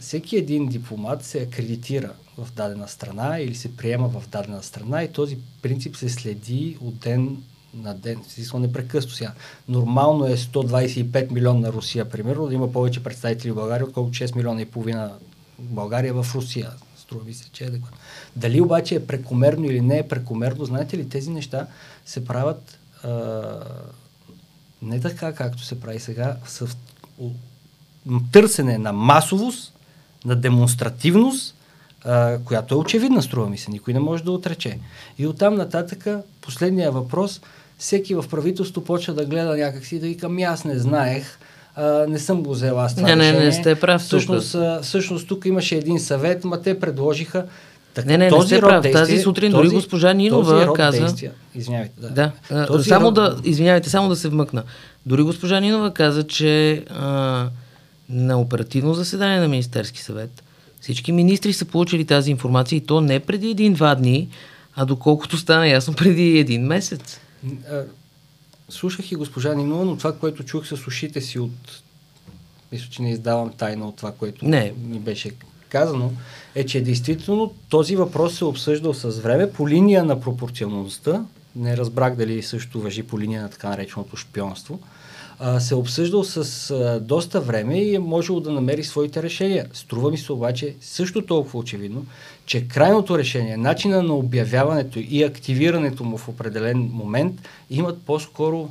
всеки 0.00 0.36
един 0.36 0.66
дипломат 0.66 1.24
се 1.24 1.38
акредитира 1.38 2.12
в 2.38 2.48
дадена 2.56 2.88
страна 2.88 3.38
или 3.38 3.54
се 3.54 3.76
приема 3.76 4.08
в 4.08 4.28
дадена 4.28 4.62
страна 4.62 5.02
и 5.02 5.12
този 5.12 5.38
принцип 5.62 5.96
се 5.96 6.08
следи 6.08 6.76
от 6.80 6.98
ден 6.98 7.42
на 7.74 7.94
ден, 7.94 8.18
смисъл 8.28 8.60
непрекъснато 8.60 9.14
сега. 9.14 9.32
Нормално 9.68 10.26
е 10.26 10.36
125 10.36 11.30
милиона 11.30 11.60
на 11.60 11.72
Русия, 11.72 12.10
примерно, 12.10 12.46
да 12.46 12.54
има 12.54 12.72
повече 12.72 13.02
представители 13.02 13.50
в 13.50 13.54
България, 13.54 13.86
отколкото 13.86 14.18
6 14.18 14.36
милиона 14.36 14.62
и 14.62 14.66
половина 14.66 15.12
България 15.58 16.14
в 16.14 16.26
Русия. 16.34 16.70
Струва 16.96 17.24
ми 17.24 17.34
се, 17.34 17.50
че 17.52 17.64
е 17.64 17.70
Дали 18.36 18.60
обаче 18.60 18.94
е 18.94 19.06
прекомерно 19.06 19.64
или 19.64 19.80
не 19.80 19.98
е 19.98 20.08
прекомерно, 20.08 20.64
знаете 20.64 20.98
ли, 20.98 21.08
тези 21.08 21.30
неща 21.30 21.66
се 22.06 22.24
правят 22.24 22.78
а, 23.04 23.10
не 24.82 25.00
така, 25.00 25.32
както 25.32 25.64
се 25.64 25.80
прави 25.80 26.00
сега, 26.00 26.36
с 26.46 26.76
търсене 28.32 28.78
на 28.78 28.92
масовост, 28.92 29.72
на 30.24 30.36
демонстративност, 30.36 31.54
а, 32.04 32.38
която 32.44 32.74
е 32.74 32.78
очевидна, 32.78 33.22
струва 33.22 33.48
ми 33.48 33.58
се, 33.58 33.70
никой 33.70 33.94
не 33.94 34.00
може 34.00 34.24
да 34.24 34.32
отрече. 34.32 34.78
И 35.18 35.26
оттам 35.26 35.54
нататък 35.54 36.06
последния 36.40 36.92
въпрос, 36.92 37.40
всеки 37.78 38.14
в 38.14 38.24
правителство 38.30 38.84
почва 38.84 39.14
да 39.14 39.24
гледа 39.24 39.56
някакси 39.56 39.96
и 39.96 39.98
да 39.98 40.06
вика, 40.06 40.26
ами 40.26 40.42
аз 40.42 40.64
не 40.64 40.78
знаех, 40.78 41.38
а, 41.76 42.06
не 42.08 42.18
съм 42.18 42.42
го 42.42 42.50
взел 42.50 42.80
аз 42.80 42.94
това 42.94 43.08
Не, 43.08 43.16
решение. 43.16 43.40
не, 43.40 43.46
не 43.46 43.52
сте 43.52 43.80
прав. 43.80 44.02
Всъщност, 44.02 44.56
всъщност 44.82 45.28
тук 45.28 45.44
имаше 45.44 45.76
един 45.76 46.00
съвет, 46.00 46.44
ма 46.44 46.62
те 46.62 46.80
предложиха 46.80 47.46
так, 47.94 48.06
не, 48.06 48.18
не, 48.18 48.28
този 48.28 48.54
не 48.54 48.60
прав. 48.60 48.82
Действие, 48.82 49.02
Тази 49.02 49.22
сутрин 49.22 49.52
този, 49.52 49.62
дори 49.62 49.74
госпожа 49.74 50.12
Нинова 50.12 50.72
каза... 50.74 51.00
Действия, 51.00 51.32
извинявайте, 51.54 51.94
да. 52.00 52.32
да. 52.50 52.66
Този 52.66 52.88
само 52.88 53.06
род... 53.06 53.14
да, 53.14 53.36
извинявайте, 53.44 53.90
само 53.90 54.08
да 54.08 54.16
се 54.16 54.28
вмъкна. 54.28 54.62
Дори 55.06 55.22
госпожа 55.22 55.60
Нинова 55.60 55.94
каза, 55.94 56.26
че 56.26 56.84
а, 56.90 57.48
на 58.08 58.40
оперативно 58.40 58.94
заседание 58.94 59.40
на 59.40 59.48
Министерски 59.48 60.02
съвет 60.02 60.42
всички 60.80 61.12
министри 61.12 61.52
са 61.52 61.64
получили 61.64 62.04
тази 62.04 62.30
информация 62.30 62.76
и 62.76 62.80
то 62.80 63.00
не 63.00 63.20
преди 63.20 63.50
един-два 63.50 63.94
дни, 63.94 64.28
а 64.74 64.84
доколкото 64.84 65.36
стана 65.36 65.68
ясно 65.68 65.94
преди 65.96 66.38
един 66.38 66.62
месец. 66.62 67.20
Слушах 68.68 69.12
и 69.12 69.16
госпожа 69.16 69.54
Нинова, 69.54 69.84
но 69.84 69.96
това, 69.96 70.16
което 70.16 70.44
чух 70.44 70.66
с 70.66 70.86
ушите 70.86 71.20
си 71.20 71.38
от... 71.38 71.82
Мисля, 72.72 72.86
че 72.90 73.02
не 73.02 73.12
издавам 73.12 73.52
тайна 73.52 73.88
от 73.88 73.96
това, 73.96 74.12
което 74.12 74.44
не. 74.44 74.72
ми 74.84 74.98
беше 74.98 75.30
казано, 75.70 76.12
е, 76.54 76.66
че 76.66 76.80
действително 76.80 77.54
този 77.68 77.96
въпрос 77.96 78.34
се 78.34 78.44
обсъждал 78.44 78.94
с 78.94 79.10
време 79.10 79.52
по 79.52 79.68
линия 79.68 80.04
на 80.04 80.20
пропорционалността. 80.20 81.24
Не 81.56 81.76
разбрах 81.76 82.16
дали 82.16 82.42
също 82.42 82.80
въжи 82.80 83.02
по 83.02 83.20
линия 83.20 83.42
на 83.42 83.50
така 83.50 83.68
нареченото 83.68 84.16
шпионство 84.16 84.78
а, 85.40 85.60
се 85.60 85.74
е 85.74 85.76
обсъждал 85.76 86.24
с 86.24 86.70
а, 86.70 87.00
доста 87.00 87.40
време 87.40 87.78
и 87.78 87.94
е 87.94 87.98
можело 87.98 88.40
да 88.40 88.52
намери 88.52 88.84
своите 88.84 89.22
решения. 89.22 89.66
Струва 89.72 90.10
ми 90.10 90.18
се 90.18 90.32
обаче 90.32 90.74
също 90.80 91.26
толкова 91.26 91.58
очевидно, 91.58 92.06
че 92.46 92.68
крайното 92.68 93.18
решение, 93.18 93.56
начина 93.56 94.02
на 94.02 94.14
обявяването 94.14 94.98
и 94.98 95.22
активирането 95.22 96.04
му 96.04 96.16
в 96.18 96.28
определен 96.28 96.78
момент 96.78 97.48
имат 97.70 98.02
по-скоро 98.02 98.70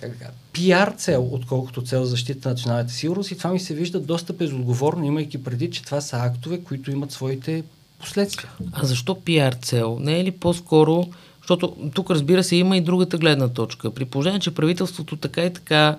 как 0.00 0.18
пиар 0.58 0.94
цел, 0.96 1.28
отколкото 1.32 1.82
цел 1.82 2.04
за 2.04 2.10
защита 2.10 2.48
на 2.48 2.52
националната 2.54 2.92
сигурност 2.92 3.30
и 3.30 3.38
това 3.38 3.50
ми 3.50 3.60
се 3.60 3.74
вижда 3.74 4.00
доста 4.00 4.32
безотговорно, 4.32 5.04
имайки 5.04 5.44
преди, 5.44 5.70
че 5.70 5.84
това 5.84 6.00
са 6.00 6.16
актове, 6.16 6.60
които 6.60 6.90
имат 6.90 7.12
своите 7.12 7.64
последствия. 7.98 8.50
А 8.72 8.86
защо 8.86 9.20
пиар 9.20 9.52
цел? 9.52 9.98
Не 10.00 10.20
е 10.20 10.24
ли 10.24 10.30
по-скоро 10.30 11.08
защото 11.48 11.90
тук, 11.94 12.10
разбира 12.10 12.44
се, 12.44 12.56
има 12.56 12.76
и 12.76 12.80
другата 12.80 13.18
гледна 13.18 13.48
точка. 13.48 13.90
При 13.90 14.04
положение, 14.04 14.40
че 14.40 14.54
правителството 14.54 15.16
така 15.16 15.42
и 15.42 15.52
така 15.52 15.98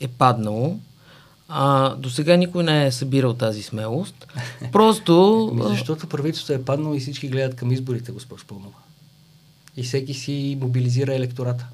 е 0.00 0.08
паднало, 0.08 0.78
а, 1.48 1.94
до 1.94 2.10
сега 2.10 2.36
никой 2.36 2.64
не 2.64 2.86
е 2.86 2.92
събирал 2.92 3.34
тази 3.34 3.62
смелост. 3.62 4.26
Просто... 4.72 5.48
Ами 5.52 5.76
защото 5.76 6.06
правителството 6.06 6.52
е 6.52 6.64
паднало 6.64 6.94
и 6.94 7.00
всички 7.00 7.28
гледат 7.28 7.56
към 7.56 7.72
изборите, 7.72 8.12
госпожо 8.12 8.44
Пълнова. 8.46 8.78
И 9.76 9.82
всеки 9.82 10.14
си 10.14 10.58
мобилизира 10.60 11.14
електората. 11.14 11.66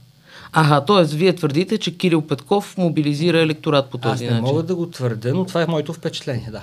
Ага, 0.53 0.85
т.е. 0.85 1.17
вие 1.17 1.35
твърдите, 1.35 1.79
че 1.79 1.97
Кирил 1.97 2.23
Петков 2.23 2.79
мобилизира 2.79 3.41
електорат 3.41 3.91
по 3.91 3.99
този 3.99 4.25
начин. 4.25 4.29
Аз 4.29 4.43
не 4.43 4.53
мога 4.53 4.63
да 4.63 4.75
го 4.75 4.91
твърдя, 4.91 5.35
но 5.35 5.45
това 5.45 5.63
е 5.63 5.67
моето 5.67 5.93
впечатление, 5.93 6.49
да. 6.51 6.63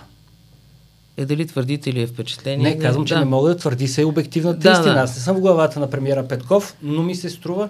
Е, 1.17 1.25
дали 1.25 1.47
твърдите 1.47 1.93
ли 1.93 2.01
е 2.01 2.07
впечатление? 2.07 2.69
Не, 2.69 2.79
казвам, 2.79 3.05
че 3.05 3.13
да. 3.13 3.19
не 3.19 3.25
мога 3.25 3.49
да 3.49 3.57
твърди 3.57 3.87
се 3.87 4.05
обективната 4.05 4.59
да, 4.59 4.71
истина. 4.71 4.93
Да. 4.93 4.99
Аз 5.01 5.15
не 5.15 5.21
съм 5.21 5.37
в 5.37 5.39
главата 5.39 5.79
на 5.79 5.89
премиера 5.89 6.27
Петков, 6.27 6.75
но 6.83 7.03
ми 7.03 7.15
се 7.15 7.29
струва, 7.29 7.69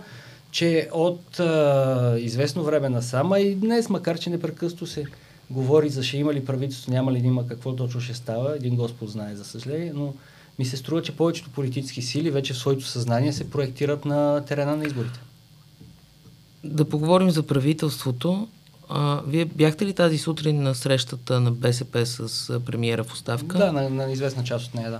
че 0.51 0.89
от 0.93 1.39
а, 1.39 2.15
известно 2.19 2.63
време 2.63 2.89
насама 2.89 3.39
и 3.39 3.55
днес, 3.55 3.89
макар 3.89 4.19
че 4.19 4.29
непрекъсто 4.29 4.87
се 4.87 5.05
говори 5.49 5.89
за 5.89 6.03
ще 6.03 6.17
има 6.17 6.33
ли 6.33 6.45
правителство, 6.45 6.91
няма 6.91 7.11
ли 7.11 7.17
има, 7.17 7.47
какво 7.47 7.75
точно 7.75 8.01
ще 8.01 8.13
става, 8.13 8.55
един 8.55 8.75
Господ 8.75 9.09
знае, 9.09 9.35
за 9.35 9.45
съжаление, 9.45 9.91
но 9.95 10.13
ми 10.59 10.65
се 10.65 10.77
струва, 10.77 11.01
че 11.01 11.15
повечето 11.15 11.49
политически 11.49 12.01
сили 12.01 12.31
вече 12.31 12.53
в 12.53 12.57
своето 12.57 12.85
съзнание 12.85 13.33
се 13.33 13.49
проектират 13.49 14.05
на 14.05 14.45
терена 14.45 14.75
на 14.75 14.85
изборите. 14.85 15.19
Да 16.63 16.85
поговорим 16.85 17.31
за 17.31 17.43
правителството. 17.43 18.47
А, 18.89 19.21
вие 19.27 19.45
бяхте 19.45 19.85
ли 19.85 19.93
тази 19.93 20.17
сутрин 20.17 20.63
на 20.63 20.75
срещата 20.75 21.39
на 21.39 21.51
БСП 21.51 22.05
с 22.05 22.49
а, 22.49 22.59
премиера 22.59 23.03
в 23.03 23.13
оставка? 23.13 23.57
Да, 23.57 23.71
на, 23.71 23.89
на 23.89 24.11
известна 24.11 24.43
част 24.43 24.67
от 24.67 24.73
нея, 24.73 24.91
да. 24.91 24.99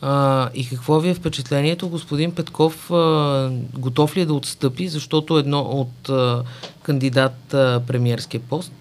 А, 0.00 0.50
и 0.54 0.68
какво 0.68 1.00
ви 1.00 1.08
е 1.08 1.14
впечатлението? 1.14 1.88
Господин 1.88 2.34
Петков 2.34 2.90
а, 2.90 3.50
готов 3.78 4.16
ли 4.16 4.20
е 4.20 4.26
да 4.26 4.34
отстъпи, 4.34 4.88
защото 4.88 5.38
едно 5.38 5.60
от 5.60 6.08
а, 6.08 6.44
кандидат 6.82 7.54
а, 7.54 7.82
премиерския 7.86 8.40
пост, 8.40 8.72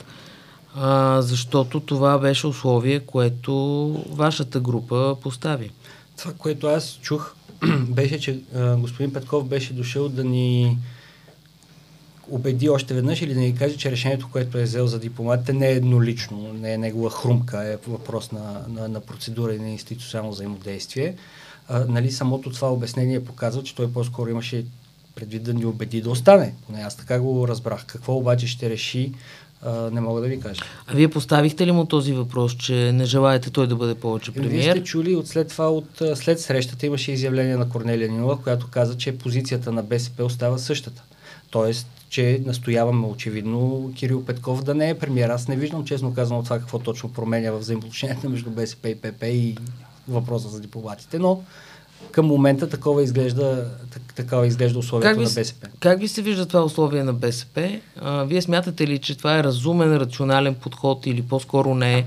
а, 0.75 1.21
защото 1.21 1.79
това 1.79 2.17
беше 2.17 2.47
условие, 2.47 2.99
което 2.99 3.55
вашата 4.09 4.59
група 4.59 5.15
постави. 5.21 5.71
Това, 6.17 6.33
което 6.37 6.67
аз 6.67 6.99
чух, 7.01 7.33
беше, 7.89 8.19
че 8.19 8.39
а, 8.55 8.75
господин 8.75 9.13
Петков 9.13 9.47
беше 9.47 9.73
дошъл 9.73 10.09
да 10.09 10.23
ни 10.23 10.77
убеди 12.29 12.69
още 12.69 12.93
веднъж 12.93 13.21
или 13.21 13.33
да 13.33 13.39
ни 13.39 13.55
каже, 13.55 13.77
че 13.77 13.91
решението, 13.91 14.29
което 14.31 14.57
е 14.57 14.63
взел 14.63 14.87
за 14.87 14.99
дипломатите, 14.99 15.53
не 15.53 15.67
е 15.67 15.73
еднолично, 15.73 16.53
не 16.53 16.73
е 16.73 16.77
негова 16.77 17.09
хрумка, 17.09 17.63
е 17.63 17.77
въпрос 17.87 18.31
на, 18.31 18.65
на, 18.69 18.87
на 18.87 18.99
процедура 18.99 19.55
и 19.55 19.59
на 19.59 19.69
институционално 19.69 20.31
взаимодействие. 20.31 21.15
А, 21.67 21.85
нали, 21.85 22.11
самото 22.11 22.49
това 22.49 22.73
обяснение 22.73 23.25
показва, 23.25 23.63
че 23.63 23.75
той 23.75 23.93
по-скоро 23.93 24.29
имаше 24.29 24.65
предвид 25.15 25.43
да 25.43 25.53
ни 25.53 25.65
убеди 25.65 26.01
да 26.01 26.09
остане. 26.09 26.53
Поне 26.65 26.79
аз 26.79 26.95
така 26.95 27.19
го 27.19 27.47
разбрах. 27.47 27.85
Какво 27.85 28.15
обаче 28.15 28.47
ще 28.47 28.69
реши, 28.69 29.11
а, 29.61 29.89
не 29.91 30.01
мога 30.01 30.21
да 30.21 30.27
ви 30.27 30.39
кажа. 30.39 30.61
А 30.87 30.95
вие 30.95 31.07
поставихте 31.07 31.67
ли 31.67 31.71
му 31.71 31.85
този 31.85 32.13
въпрос, 32.13 32.57
че 32.57 32.91
не 32.91 33.05
желаете 33.05 33.49
той 33.49 33.67
да 33.67 33.75
бъде 33.75 33.95
повече 33.95 34.31
премиер? 34.31 34.51
Вие 34.51 34.71
сте 34.71 34.83
чули 34.83 35.15
от 35.15 35.27
след 35.27 35.47
това, 35.47 35.69
от, 35.69 36.01
след 36.15 36.39
срещата 36.39 36.85
имаше 36.85 37.11
изявление 37.11 37.57
на 37.57 37.69
Корнелия 37.69 38.11
Нинова, 38.11 38.41
която 38.41 38.67
каза, 38.67 38.97
че 38.97 39.17
позицията 39.17 39.71
на 39.71 39.83
БСП 39.83 40.23
остава 40.23 40.57
същата. 40.57 41.03
Тоест, 41.49 41.87
че 42.09 42.41
настояваме 42.45 43.07
очевидно 43.07 43.91
Кирил 43.95 44.25
Петков 44.25 44.63
да 44.63 44.75
не 44.75 44.89
е 44.89 44.99
премиер. 44.99 45.29
Аз 45.29 45.47
не 45.47 45.55
виждам, 45.55 45.85
честно 45.85 46.13
казано, 46.13 46.43
това 46.43 46.59
какво 46.59 46.79
точно 46.79 47.13
променя 47.13 47.51
в 47.51 47.59
взаимоотношенията 47.59 48.29
между 48.29 48.49
БСП 48.49 48.89
и 48.89 48.95
ПП 48.95 49.23
и 49.23 49.57
въпроса 50.07 50.49
за 50.49 50.61
дипломатите, 50.61 51.19
но 51.19 51.43
към 52.11 52.25
момента 52.25 52.69
такова 52.69 53.03
изглежда, 53.03 53.71
такава 54.15 54.47
изглежда 54.47 54.79
условието 54.79 55.19
на 55.19 55.29
БСП. 55.29 55.67
Как 55.79 55.99
ви 55.99 56.07
се 56.07 56.21
вижда 56.21 56.45
това 56.45 56.63
условие 56.63 57.03
на 57.03 57.13
БСП? 57.13 57.79
А, 57.95 58.23
вие 58.23 58.41
смятате 58.41 58.87
ли, 58.87 58.99
че 58.99 59.17
това 59.17 59.39
е 59.39 59.43
разумен, 59.43 59.97
рационален 59.97 60.55
подход 60.55 61.05
или 61.05 61.21
по-скоро 61.21 61.75
не 61.75 61.97
е? 61.97 62.05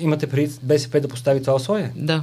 Имате 0.00 0.26
преди 0.26 0.52
БСП 0.62 1.00
да 1.00 1.08
постави 1.08 1.40
това 1.40 1.54
условие? 1.54 1.92
Да. 1.96 2.22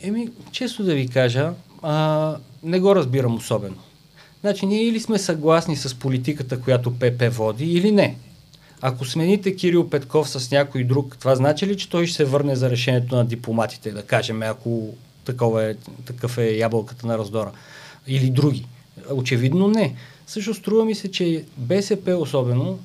Еми, 0.00 0.28
често 0.52 0.84
да 0.84 0.94
ви 0.94 1.08
кажа, 1.08 1.52
а, 1.82 2.36
не 2.62 2.80
го 2.80 2.96
разбирам 2.96 3.34
особено. 3.34 3.76
Значи 4.40 4.66
ние 4.66 4.82
или 4.82 5.00
сме 5.00 5.18
съгласни 5.18 5.76
с 5.76 5.94
политиката, 5.94 6.60
която 6.60 6.94
ПП 6.94 7.28
води, 7.30 7.72
или 7.72 7.92
не. 7.92 8.16
Ако 8.80 9.04
смените 9.04 9.56
Кирил 9.56 9.90
Петков 9.90 10.30
с 10.30 10.50
някой 10.50 10.84
друг, 10.84 11.16
това 11.18 11.34
значи 11.34 11.66
ли, 11.66 11.76
че 11.76 11.90
той 11.90 12.06
ще 12.06 12.16
се 12.16 12.24
върне 12.24 12.56
за 12.56 12.70
решението 12.70 13.16
на 13.16 13.24
дипломатите, 13.24 13.90
да 13.90 14.02
кажем, 14.02 14.42
ако 14.42 14.94
такова 15.24 15.64
е, 15.64 15.74
такъв 16.04 16.38
е 16.38 16.56
ябълката 16.56 17.06
на 17.06 17.18
раздора? 17.18 17.52
Или 18.06 18.30
други? 18.30 18.66
Очевидно 19.10 19.68
не. 19.68 19.94
Също 20.26 20.54
струва 20.54 20.84
ми 20.84 20.94
се, 20.94 21.10
че 21.10 21.44
БСП 21.56 22.16
особено, 22.16 22.78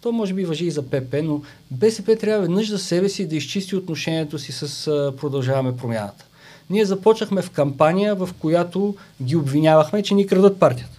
то 0.00 0.12
може 0.12 0.34
би 0.34 0.44
въжи 0.44 0.66
и 0.66 0.70
за 0.70 0.82
ПП, 0.82 1.14
но 1.24 1.42
БСП 1.70 2.16
трябва 2.16 2.42
веднъж 2.42 2.70
за 2.70 2.78
себе 2.78 3.08
си 3.08 3.28
да 3.28 3.36
изчисти 3.36 3.76
отношението 3.76 4.38
си 4.38 4.52
с 4.52 4.86
продължаваме 5.20 5.76
промяната. 5.76 6.24
Ние 6.70 6.84
започнахме 6.84 7.42
в 7.42 7.50
кампания, 7.50 8.14
в 8.14 8.30
която 8.38 8.94
ги 9.22 9.36
обвинявахме, 9.36 10.02
че 10.02 10.14
ни 10.14 10.26
крадат 10.26 10.58
партията. 10.58 10.93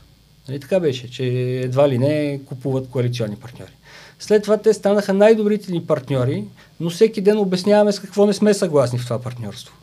Нали 0.48 0.60
така 0.60 0.80
беше, 0.80 1.12
че 1.12 1.26
едва 1.64 1.90
ли 1.90 1.98
не 1.98 2.40
купуват 2.46 2.90
коалиционни 2.90 3.36
партньори. 3.36 3.72
След 4.20 4.44
това 4.44 4.58
те 4.58 4.74
станаха 4.74 5.14
най-добрите 5.14 5.72
ни 5.72 5.86
партньори, 5.86 6.44
но 6.80 6.90
всеки 6.90 7.22
ден 7.22 7.38
обясняваме 7.38 7.92
с 7.92 8.00
какво 8.00 8.26
не 8.26 8.34
сме 8.34 8.54
съгласни 8.54 9.00
в 9.00 9.04
това 9.04 9.22
партньорство. 9.22 9.76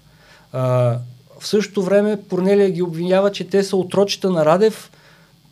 А, 0.52 0.62
в 1.40 1.46
същото 1.46 1.82
време 1.82 2.22
Порнелия 2.28 2.70
ги 2.70 2.82
обвинява, 2.82 3.32
че 3.32 3.48
те 3.48 3.62
са 3.62 3.76
отрочета 3.76 4.30
на 4.30 4.44
Радев, 4.44 4.90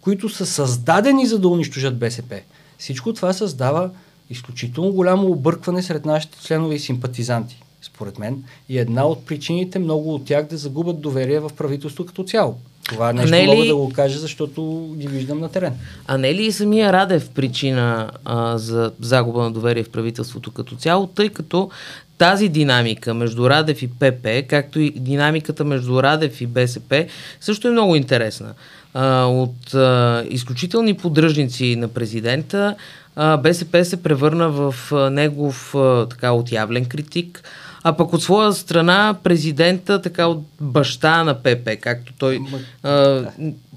които 0.01 0.29
са 0.29 0.47
създадени 0.47 1.27
за 1.27 1.39
да 1.39 1.49
унищожат 1.49 1.99
БСП. 1.99 2.41
Всичко 2.79 3.15
това 3.15 3.33
създава 3.33 3.91
изключително 4.31 4.93
голямо 4.93 5.31
объркване 5.31 5.83
сред 5.83 6.05
нашите 6.05 6.39
членове 6.43 6.75
и 6.75 6.79
симпатизанти, 6.79 7.63
според 7.83 8.19
мен. 8.19 8.45
И 8.69 8.79
една 8.79 9.07
от 9.07 9.27
причините 9.27 9.79
много 9.79 10.15
от 10.15 10.25
тях 10.25 10.47
да 10.47 10.57
загубят 10.57 11.01
доверие 11.01 11.41
в 11.41 11.51
правителство 11.57 12.07
като 12.07 12.25
цяло. 12.25 12.59
Това 12.91 13.13
нещо 13.13 13.31
не 13.31 13.43
ли... 13.43 13.47
мога 13.47 13.65
да 13.65 13.77
го 13.77 13.93
кажа, 13.93 14.19
защото 14.19 14.91
ги 14.97 15.09
виждам 15.09 15.41
на 15.41 15.49
терен. 15.49 15.73
А 16.07 16.19
не 16.19 16.29
е 16.29 16.35
ли 16.35 16.43
и 16.43 16.53
самия 16.53 16.93
Радев 16.93 17.31
причина 17.31 18.11
а, 18.25 18.59
за 18.59 18.93
загуба 19.01 19.43
на 19.43 19.51
доверие 19.51 19.85
в 19.85 19.91
правителството 19.91 20.51
като 20.51 20.77
цяло, 20.77 21.07
тъй 21.07 21.29
като 21.29 21.71
тази 22.19 22.49
динамика 22.49 23.15
между 23.15 23.51
Радев 23.51 23.83
и 23.83 23.89
ПП, 23.89 24.49
както 24.49 24.81
и 24.81 24.91
динамиката 24.91 25.65
между 25.65 26.03
Радев 26.03 26.41
и 26.41 26.47
БСП, 26.47 27.07
също 27.41 27.69
е 27.69 27.71
много 27.71 27.97
интересна. 27.97 28.53
А, 28.95 29.25
от 29.25 29.75
а, 29.75 30.25
изключителни 30.31 30.95
поддръжници 30.95 31.77
на 31.77 31.89
президента, 31.89 32.75
а, 33.17 33.37
БСП 33.37 33.85
се 33.85 34.03
превърна 34.03 34.49
в 34.49 34.75
а, 34.93 35.11
негов 35.11 35.75
а, 35.75 36.07
така 36.11 36.33
отявлен 36.33 36.85
критик, 36.85 37.43
а 37.83 37.93
пък 37.93 38.13
от 38.13 38.23
своя 38.23 38.53
страна 38.53 39.17
президента, 39.23 40.03
така 40.03 40.27
от 40.27 40.43
баща 40.61 41.25
на 41.25 41.35
ПП, 41.35 41.69
както 41.81 42.13
той 42.19 42.41
а, 42.83 43.25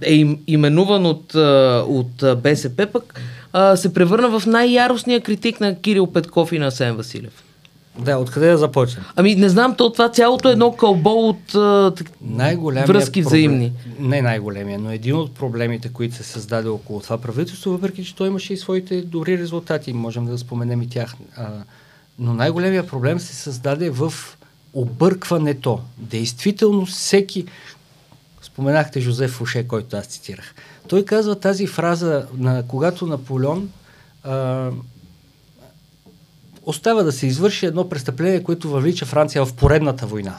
е 0.02 0.14
им, 0.14 0.40
именуван 0.48 1.06
от, 1.06 1.36
от 1.88 2.42
БСП, 2.42 2.88
пък 2.94 3.22
а, 3.54 3.78
се 3.78 3.94
превърна 3.94 4.40
в 4.40 4.46
най-яростния 4.46 5.22
критик 5.22 5.60
на 5.60 5.76
Кирил 5.76 6.08
Петков 6.08 6.52
и 6.52 6.60
на 6.60 6.72
Сен 6.72 6.96
Василев. 6.96 7.44
Да, 8.00 8.18
откъде 8.18 8.50
да 8.50 8.58
започнем? 8.58 9.04
Ами 9.16 9.36
не 9.36 9.50
знам, 9.50 9.76
то 9.76 9.92
това 9.92 10.10
цялото 10.10 10.50
е 10.50 10.52
едно 10.52 10.72
кълбо 10.72 11.30
от 11.30 11.56
а, 11.56 11.92
връзки 12.86 13.22
взаимни. 13.22 13.72
Проблем, 13.72 14.10
не 14.10 14.22
най-големия, 14.22 14.80
но 14.80 14.92
един 14.92 15.16
от 15.16 15.36
проблемите, 15.36 15.90
които 15.90 16.16
се 16.16 16.24
създаде 16.24 16.70
около 16.70 17.00
това 17.00 17.18
правителство, 17.18 17.72
въпреки 17.72 18.06
че 18.06 18.16
той 18.16 18.28
имаше 18.28 18.54
и 18.54 18.58
своите 18.58 19.02
добри 19.02 19.38
резултати, 19.38 19.94
можем 19.94 20.26
да 20.26 20.38
споменем 20.38 20.82
и 20.82 20.90
тях. 20.90 21.14
А, 21.38 21.48
но 22.20 22.34
най-големия 22.34 22.88
проблем 22.88 23.20
се 23.20 23.36
създаде 23.36 23.90
в 23.90 24.14
объркването. 24.74 25.82
Действително 25.98 26.86
всеки... 26.86 27.46
Споменахте 28.42 29.02
Жозеф 29.02 29.32
Фуше, 29.32 29.68
който 29.68 29.98
аз 29.98 30.06
цитирах. 30.06 30.56
Той 30.88 31.06
казва 31.06 31.40
тази 31.40 31.68
фраза, 31.68 32.28
на, 32.38 32.64
когато 32.68 33.08
Наполеон 33.08 33.70
а, 34.24 34.70
остава 36.64 37.04
да 37.04 37.12
се 37.12 37.28
извърши 37.28 37.66
едно 37.66 37.90
престъпление, 37.90 38.44
което 38.44 38.70
въвлича 38.70 39.06
Франция 39.06 39.46
в 39.46 39.54
поредната 39.54 40.08
война. 40.08 40.38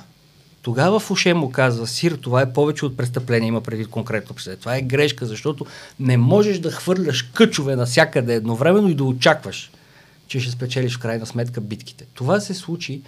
Тогава 0.62 1.00
Фуше 1.00 1.34
му 1.34 1.50
казва, 1.50 1.86
Сир, 1.86 2.12
това 2.12 2.42
е 2.42 2.52
повече 2.52 2.86
от 2.86 2.96
престъпление, 2.96 3.48
има 3.48 3.60
преди 3.60 3.84
конкретно 3.84 4.34
престъпление. 4.34 4.60
Това 4.60 4.76
е 4.76 4.82
грешка, 4.82 5.26
защото 5.26 5.66
не 6.00 6.16
можеш 6.16 6.58
да 6.58 6.70
хвърляш 6.70 7.22
къчове 7.22 7.76
навсякъде 7.76 8.34
едновременно 8.34 8.88
и 8.88 8.94
да 8.94 9.04
очакваш 9.04 9.70
че 10.34 10.40
ще 10.40 10.50
спечелиш 10.50 10.96
в 10.96 10.98
крайна 10.98 11.26
сметка 11.26 11.60
битките. 11.60 12.04
Това 12.14 12.40
се 12.40 12.54
случи 12.54 13.02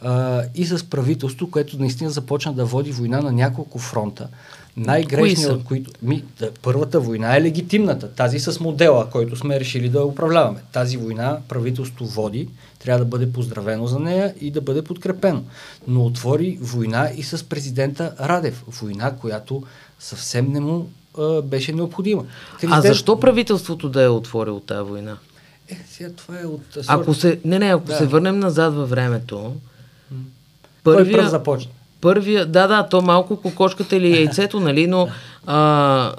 а, 0.00 0.42
и 0.54 0.66
с 0.66 0.90
правителство, 0.90 1.50
което 1.50 1.78
наистина 1.78 2.10
започна 2.10 2.52
да 2.52 2.64
води 2.64 2.92
война 2.92 3.20
на 3.20 3.32
няколко 3.32 3.78
фронта. 3.78 4.28
Най-грешният 4.76 5.52
от 5.52 5.64
които... 5.64 5.90
Ми, 6.02 6.24
да, 6.38 6.50
първата 6.62 7.00
война 7.00 7.36
е 7.36 7.42
легитимната. 7.42 8.10
Тази 8.10 8.38
с 8.38 8.60
модела, 8.60 9.10
който 9.10 9.36
сме 9.36 9.60
решили 9.60 9.88
да 9.88 10.04
управляваме. 10.04 10.60
Тази 10.72 10.96
война 10.96 11.38
правителство 11.48 12.06
води, 12.06 12.48
трябва 12.78 13.04
да 13.04 13.10
бъде 13.10 13.32
поздравено 13.32 13.86
за 13.86 13.98
нея 13.98 14.34
и 14.40 14.50
да 14.50 14.60
бъде 14.60 14.82
подкрепено. 14.82 15.42
Но 15.88 16.04
отвори 16.04 16.58
война 16.60 17.10
и 17.16 17.22
с 17.22 17.44
президента 17.44 18.14
Радев. 18.20 18.64
Война, 18.68 19.16
която 19.16 19.62
съвсем 19.98 20.52
не 20.52 20.60
му 20.60 20.90
а, 21.18 21.42
беше 21.42 21.72
необходима. 21.72 22.24
Президент... 22.60 22.84
А 22.84 22.88
защо 22.88 23.20
правителството 23.20 23.88
да 23.88 24.02
е 24.02 24.08
отворило 24.08 24.60
тази 24.60 24.88
война? 24.88 25.18
Е, 25.68 25.76
сега 25.88 26.10
това 26.16 26.40
е 26.40 26.44
от... 26.44 26.78
Ако 26.86 27.14
се, 27.14 27.40
не, 27.44 27.58
не, 27.58 27.66
ако 27.66 27.86
да. 27.86 27.96
се 27.96 28.06
върнем 28.06 28.38
назад 28.38 28.74
във 28.74 28.90
времето, 28.90 29.54
първия, 30.84 31.18
Кой 31.18 31.28
започна? 31.28 31.70
Първия, 32.00 32.46
да, 32.46 32.66
да, 32.66 32.88
то 32.88 33.02
малко 33.02 33.36
кокошката 33.40 33.96
или 33.96 34.16
яйцето, 34.16 34.60
нали, 34.60 34.86
но 34.86 35.08
а, 35.46 36.12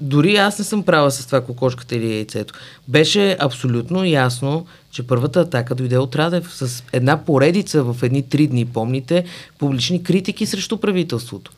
дори 0.00 0.36
аз 0.36 0.58
не 0.58 0.64
съм 0.64 0.82
права 0.82 1.10
с 1.10 1.26
това 1.26 1.40
кокошката 1.40 1.96
или 1.96 2.14
яйцето. 2.14 2.54
Беше 2.88 3.36
абсолютно 3.40 4.04
ясно, 4.04 4.66
че 4.90 5.06
първата 5.06 5.40
атака 5.40 5.74
дойде 5.74 5.98
от 5.98 6.16
Радев 6.16 6.54
с 6.54 6.84
една 6.92 7.24
поредица 7.24 7.82
в 7.82 8.02
едни 8.02 8.28
три 8.28 8.46
дни, 8.46 8.66
помните, 8.66 9.24
публични 9.58 10.02
критики 10.02 10.46
срещу 10.46 10.76
правителството. 10.76 11.52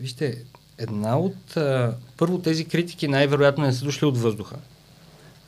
Вижте, 0.00 0.38
една 0.78 1.18
от... 1.18 1.56
А, 1.56 1.94
първо 2.16 2.38
тези 2.38 2.64
критики 2.64 3.08
най-вероятно 3.08 3.64
не 3.64 3.72
са 3.72 3.84
дошли 3.84 4.06
от 4.06 4.18
въздуха. 4.18 4.56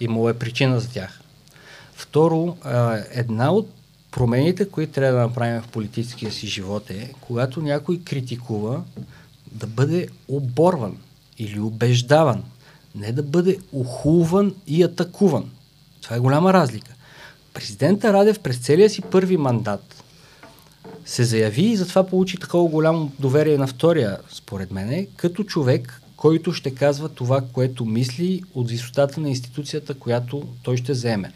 Имало 0.01 0.29
е 0.29 0.39
причина 0.39 0.81
за 0.81 0.89
тях. 0.89 1.21
Второ, 1.95 2.57
една 3.11 3.53
от 3.53 3.71
промените, 4.11 4.69
които 4.69 4.93
трябва 4.93 5.19
да 5.19 5.27
направим 5.27 5.63
в 5.63 5.69
политическия 5.69 6.33
си 6.33 6.47
живот 6.47 6.91
е, 6.91 7.13
когато 7.21 7.63
някой 7.63 8.01
критикува, 8.05 8.83
да 9.53 9.67
бъде 9.67 10.09
оборван 10.29 10.97
или 11.39 11.61
убеждаван, 11.61 12.43
не 12.95 13.13
да 13.13 13.23
бъде 13.23 13.59
ухулван 13.73 14.55
и 14.67 14.83
атакуван. 14.83 15.51
Това 16.03 16.17
е 16.17 16.21
голяма 16.21 16.53
разлика. 16.53 16.93
Президента 17.55 18.13
Радев 18.13 18.41
през 18.41 18.59
целия 18.59 18.91
си 18.91 19.03
първи 19.03 19.37
мандат 19.37 20.05
се 21.05 21.25
заяви 21.25 21.63
и 21.63 21.77
затова 21.77 22.07
получи 22.07 22.37
такова 22.37 22.71
голямо 22.71 23.13
доверие 23.19 23.59
на 23.59 23.67
втория, 23.67 24.19
според 24.31 24.71
мен, 24.71 25.07
като 25.17 25.45
човек, 25.45 26.01
който 26.25 26.53
ще 26.53 26.71
казва 26.71 27.09
това, 27.09 27.41
което 27.53 27.85
мисли 27.85 28.43
от 28.55 28.71
висотата 28.71 29.21
на 29.21 29.29
институцията, 29.29 29.95
която 29.95 30.43
той 30.63 30.77
ще 30.77 30.93
вземе. 30.93 31.33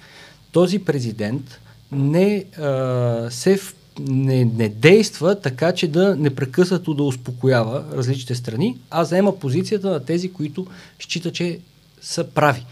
Този 0.52 0.78
президент 0.78 1.60
не, 1.92 2.44
а, 2.58 3.28
се, 3.30 3.60
не, 4.00 4.44
не 4.44 4.68
действа 4.68 5.40
така, 5.40 5.72
че 5.72 5.88
да 5.88 6.16
непрекъснато 6.16 6.94
да 6.94 7.02
успокоява 7.02 7.84
различните 7.92 8.34
страни, 8.34 8.76
а 8.90 9.04
заема 9.04 9.38
позицията 9.38 9.90
на 9.90 10.04
тези, 10.04 10.32
които 10.32 10.66
счита, 10.98 11.32
че 11.32 11.58
са 12.00 12.24
прави. 12.24 12.64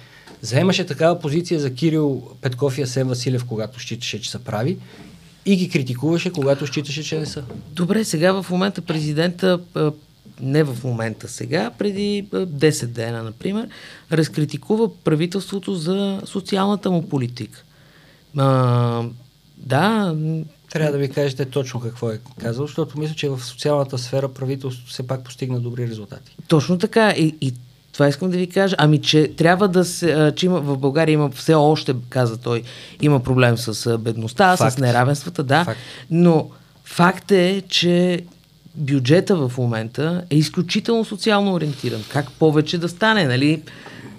Заемаше 0.43 0.87
такава 0.87 1.21
позиция 1.21 1.61
за 1.61 1.75
Кирил 1.75 2.23
Петков 2.41 2.79
и 2.79 2.83
Асен 2.83 3.09
Василев, 3.09 3.45
когато 3.45 3.81
считаше, 3.81 4.21
че 4.21 4.31
са 4.31 4.39
прави 4.39 4.77
и 5.47 5.57
ги 5.57 5.71
критикуваше, 5.71 6.33
когато 6.33 6.67
считаше, 6.67 7.05
че 7.05 7.19
не 7.19 7.27
са. 7.27 7.43
Добре, 7.73 8.05
сега 8.05 8.43
в 8.43 8.51
момента 8.51 8.81
президента 8.81 9.61
не 10.41 10.65
в 10.65 10.85
момента 10.85 11.29
сега, 11.29 11.71
преди 11.79 12.29
10 12.33 12.87
дена, 12.87 13.23
например, 13.23 13.69
разкритикува 14.13 14.97
правителството 15.05 15.75
за 15.75 16.21
социалната 16.25 16.91
му 16.91 17.09
политика. 17.09 17.63
А, 18.37 19.03
да. 19.57 20.17
Трябва 20.71 20.93
да 20.93 20.99
ви 20.99 21.11
кажете 21.11 21.45
точно 21.45 21.81
какво 21.81 22.11
е 22.11 22.21
казал, 22.41 22.67
защото 22.67 22.99
мисля, 22.99 23.15
че 23.15 23.29
в 23.29 23.41
социалната 23.45 23.99
сфера 23.99 24.29
правителството 24.29 24.91
все 24.91 25.07
пак 25.07 25.25
постигна 25.25 25.61
добри 25.61 25.89
резултати. 25.89 26.37
Точно 26.49 26.79
така. 26.79 27.11
И, 27.11 27.37
и 27.41 27.55
това 27.93 28.09
искам 28.09 28.31
да 28.31 28.37
ви 28.37 28.47
кажа. 28.47 28.77
Ами, 28.79 29.01
че 29.01 29.29
трябва 29.37 29.69
да 29.69 29.85
се. 29.85 30.33
че 30.37 30.47
има, 30.47 30.61
в 30.61 30.79
България 30.79 31.13
има 31.13 31.31
все 31.31 31.55
още, 31.55 31.95
каза 32.09 32.37
той, 32.37 32.63
има 33.03 33.21
проблем 33.21 33.59
с 33.59 33.99
бедността, 33.99 34.57
факт. 34.57 34.75
с 34.75 34.79
неравенствата, 34.79 35.43
да. 35.43 35.65
Факт. 35.65 35.81
Но 36.11 36.51
факт 36.85 37.31
е, 37.31 37.63
че 37.69 38.25
бюджета 38.77 39.37
в 39.37 39.59
момента 39.59 40.25
е 40.31 40.37
изключително 40.37 41.05
социално 41.05 41.55
ориентиран. 41.55 42.05
Как 42.13 42.33
повече 42.33 42.79
да 42.79 42.89
стане, 42.89 43.25
нали? 43.25 43.63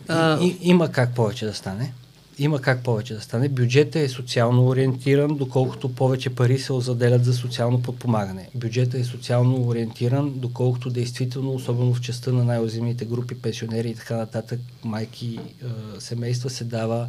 А... 0.08 0.40
И, 0.44 0.58
има 0.62 0.92
как 0.92 1.16
повече 1.16 1.46
да 1.46 1.54
стане. 1.54 1.94
Има 2.40 2.62
как 2.62 2.84
повече 2.84 3.14
да 3.14 3.22
стане. 3.22 3.50
Бюджетът 3.50 3.96
е 3.96 4.10
социално 4.10 4.68
ориентиран, 4.68 5.36
доколкото 5.38 5.96
повече 5.96 6.30
пари 6.30 6.60
се 6.60 6.80
заделят 6.80 7.26
за 7.26 7.34
социално 7.34 7.82
подпомагане. 7.82 8.50
Бюджетът 8.56 9.02
е 9.02 9.04
социално 9.04 9.68
ориентиран, 9.68 10.34
доколкото 10.36 10.90
действително, 10.90 11.52
особено 11.52 11.94
в 11.94 12.02
частта 12.02 12.32
на 12.32 12.44
най-озимите 12.44 13.06
групи, 13.06 13.36
пенсионери 13.36 13.90
и 13.90 13.96
така 13.96 14.18
нататък, 14.18 14.60
майки, 14.84 15.40
е, 15.40 15.66
семейства, 16.00 16.50
се 16.50 16.64
дава 16.64 17.08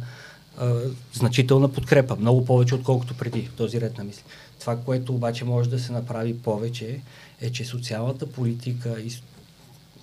е, 0.61 0.65
значителна 1.13 1.69
подкрепа. 1.69 2.15
Много 2.15 2.45
повече, 2.45 2.75
отколкото 2.75 3.13
преди 3.13 3.41
в 3.41 3.57
този 3.57 3.81
ред 3.81 3.97
на 3.97 4.03
мисли. 4.03 4.23
Това, 4.59 4.77
което 4.77 5.13
обаче 5.13 5.45
може 5.45 5.69
да 5.69 5.79
се 5.79 5.91
направи 5.91 6.37
повече, 6.37 6.99
е, 7.41 7.51
че 7.51 7.65
социалната 7.65 8.27
политика 8.27 8.99
и 8.99 9.11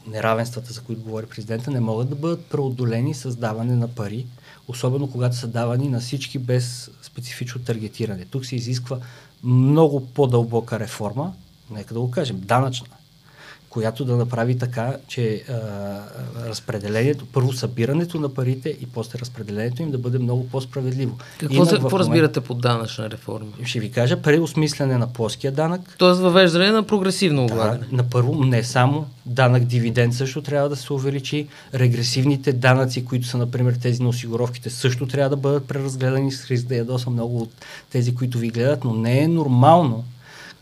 неравенствата, 0.07 0.73
за 0.73 0.81
които 0.81 1.03
говори 1.03 1.27
президента, 1.27 1.71
не 1.71 1.81
могат 1.81 2.09
да 2.09 2.15
бъдат 2.15 2.47
преодолени 2.47 3.15
с 3.15 3.37
даване 3.37 3.77
на 3.77 3.89
пари, 3.89 4.27
особено 4.69 5.11
когато 5.11 5.37
са 5.37 5.47
давани 5.47 5.89
на 5.89 6.01
всички 6.01 6.39
без 6.39 6.91
специфично 7.03 7.61
таргетиране. 7.61 8.25
Тук 8.25 8.47
се 8.47 8.57
изисква 8.57 8.99
много 9.43 10.07
по-дълбока 10.07 10.79
реформа, 10.79 11.33
нека 11.71 11.95
да 11.95 12.01
го 12.01 12.11
кажем, 12.11 12.41
данъчна 12.41 12.87
която 13.77 14.05
да 14.05 14.17
направи 14.17 14.59
така, 14.59 14.97
че 15.09 15.43
а, 15.49 15.55
разпределението, 16.49 17.27
първо 17.27 17.53
събирането 17.53 18.21
на 18.21 18.35
парите 18.35 18.69
и 18.69 18.87
после 18.87 19.19
разпределението 19.19 19.83
им 19.83 19.91
да 19.91 19.99
бъде 19.99 20.19
много 20.19 20.49
по-справедливо. 20.49 21.19
Какво, 21.39 21.67
се, 21.67 21.77
какво 21.77 21.99
разбирате 21.99 22.41
под 22.41 22.61
данъчна 22.61 23.11
реформа? 23.11 23.51
Ще 23.65 23.81
ви 23.81 23.91
кажа, 23.91 24.23
преосмислене 24.23 24.99
на 24.99 25.13
плоския 25.13 25.53
данък. 25.53 25.95
Тоест 25.99 26.21
въвеждане 26.21 26.71
на 26.71 26.83
прогресивно 26.83 27.45
облагане. 27.45 27.87
Да, 27.91 27.97
на 27.97 28.11
първо, 28.11 28.45
не 28.45 28.63
само 28.63 29.07
данък 29.27 29.65
дивиденд 29.65 30.15
също 30.15 30.43
трябва 30.43 30.69
да 30.69 30.77
се 30.77 30.93
увеличи. 30.93 31.47
Регресивните 31.75 32.53
данъци, 32.53 33.05
които 33.05 33.27
са, 33.27 33.39
например, 33.39 33.75
тези 33.83 34.03
на 34.03 34.09
осигуровките, 34.09 34.71
също 34.71 35.07
трябва 35.07 35.31
да 35.31 35.37
бъдат 35.37 35.69
преразгледани 35.69 36.33
с 36.33 36.47
риск 36.47 36.67
да 36.67 36.77
ядоса 36.77 37.11
много 37.11 37.39
от 37.39 37.51
тези, 37.91 38.15
които 38.15 38.39
ви 38.39 38.49
гледат, 38.49 38.85
но 38.85 38.95
не 38.95 39.19
е 39.21 39.29
нормално 39.29 40.05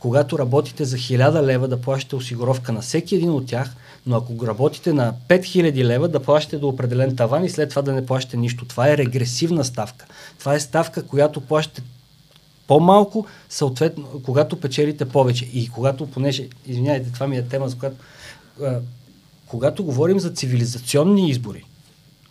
когато 0.05 0.39
работите 0.39 0.85
за 0.85 0.97
1000 0.97 1.43
лева 1.43 1.69
да 1.69 1.81
плащате 1.81 2.17
осигуровка 2.17 2.73
на 2.73 2.81
всеки 2.81 3.15
един 3.15 3.31
от 3.31 3.47
тях, 3.47 3.77
но 4.07 4.17
ако 4.17 4.47
работите 4.47 4.93
на 4.93 5.15
5000 5.29 5.85
лева 5.85 6.09
да 6.09 6.21
плащате 6.21 6.59
до 6.59 6.69
определен 6.69 7.17
таван 7.17 7.45
и 7.45 7.51
след 7.51 7.71
това 7.71 7.83
да 7.83 7.93
не 7.93 8.07
плащате 8.07 8.37
нищо. 8.37 8.65
Това 8.65 8.89
е 8.89 8.97
регресивна 8.97 9.65
ставка. 9.65 10.07
Това 10.39 10.55
е 10.55 10.61
ставка, 10.61 11.07
която 11.07 11.41
плащате 11.41 11.83
по-малко, 12.67 13.27
съответно, 13.49 14.23
когато 14.25 14.61
печелите 14.61 15.05
повече. 15.05 15.45
И 15.45 15.69
когато, 15.69 16.07
понеже, 16.07 16.49
извиняйте, 16.67 17.13
това 17.13 17.27
ми 17.27 17.37
е 17.37 17.43
тема, 17.43 17.69
за 17.69 17.77
която, 17.77 17.97
когато 19.47 19.85
говорим 19.85 20.21
за 20.21 20.31
цивилизационни 20.31 21.31
избори, 21.31 21.65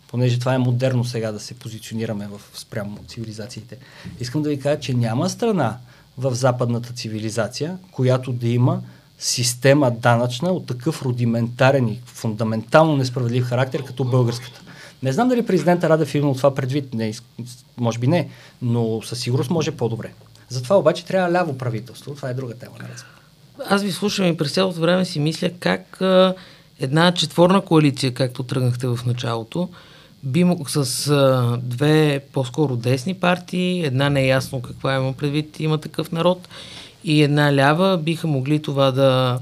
понеже 0.08 0.38
това 0.38 0.54
е 0.54 0.58
модерно 0.58 1.04
сега 1.04 1.32
да 1.32 1.40
се 1.40 1.54
позиционираме 1.54 2.28
в 2.28 2.58
спрямо 2.58 2.98
цивилизациите, 3.08 3.76
искам 4.20 4.42
да 4.42 4.48
ви 4.48 4.60
кажа, 4.60 4.80
че 4.80 4.94
няма 4.94 5.30
страна, 5.30 5.78
в 6.18 6.34
западната 6.34 6.92
цивилизация, 6.92 7.78
която 7.90 8.32
да 8.32 8.48
има 8.48 8.80
система 9.18 9.90
данъчна 9.90 10.50
от 10.50 10.66
такъв 10.66 11.02
рудиментарен 11.02 11.88
и 11.88 12.00
фундаментално 12.06 12.96
несправедлив 12.96 13.44
характер, 13.44 13.84
като 13.84 14.04
българската. 14.04 14.60
Не 15.02 15.12
знам 15.12 15.28
дали 15.28 15.46
президента 15.46 15.88
Радев 15.88 16.14
е 16.14 16.18
имал 16.18 16.34
това 16.34 16.54
предвид, 16.54 16.94
не, 16.94 17.12
може 17.76 17.98
би 17.98 18.06
не, 18.06 18.28
но 18.62 19.02
със 19.02 19.20
сигурност 19.20 19.50
може 19.50 19.70
по-добре. 19.70 20.12
Затова 20.48 20.76
обаче 20.76 21.04
трябва 21.04 21.32
ляво 21.32 21.58
правителство. 21.58 22.14
Това 22.14 22.30
е 22.30 22.34
друга 22.34 22.54
тема. 22.54 22.72
Аз 23.68 23.82
ви 23.82 23.92
слушам 23.92 24.26
и 24.26 24.36
през 24.36 24.52
цялото 24.52 24.80
време 24.80 25.04
си 25.04 25.20
мисля 25.20 25.50
как 25.60 26.00
една 26.80 27.12
четворна 27.12 27.60
коалиция, 27.60 28.14
както 28.14 28.42
тръгнахте 28.42 28.86
в 28.86 28.98
началото, 29.06 29.68
би 30.24 30.44
мог 30.44 30.70
с 30.70 31.08
а, 31.08 31.58
две 31.62 32.20
по-скоро 32.32 32.76
десни 32.76 33.14
партии, 33.14 33.84
една 33.84 34.08
неясно 34.10 34.62
каква 34.62 34.94
има 34.94 35.12
предвид 35.12 35.60
има 35.60 35.78
такъв 35.78 36.12
народ 36.12 36.48
и 37.04 37.22
една 37.22 37.56
лява 37.56 37.98
биха 37.98 38.26
могли 38.26 38.62
това 38.62 38.90
да, 38.90 39.38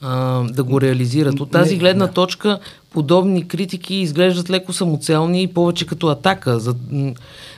а, 0.00 0.42
да 0.42 0.64
го 0.64 0.80
реализират. 0.80 1.40
От 1.40 1.50
тази 1.50 1.76
гледна 1.76 2.08
точка 2.08 2.58
подобни 2.90 3.48
критики 3.48 3.94
изглеждат 3.94 4.50
леко 4.50 4.72
самоцелни 4.72 5.42
и 5.42 5.46
повече 5.46 5.86
като 5.86 6.06
атака. 6.06 6.58
За... 6.58 6.74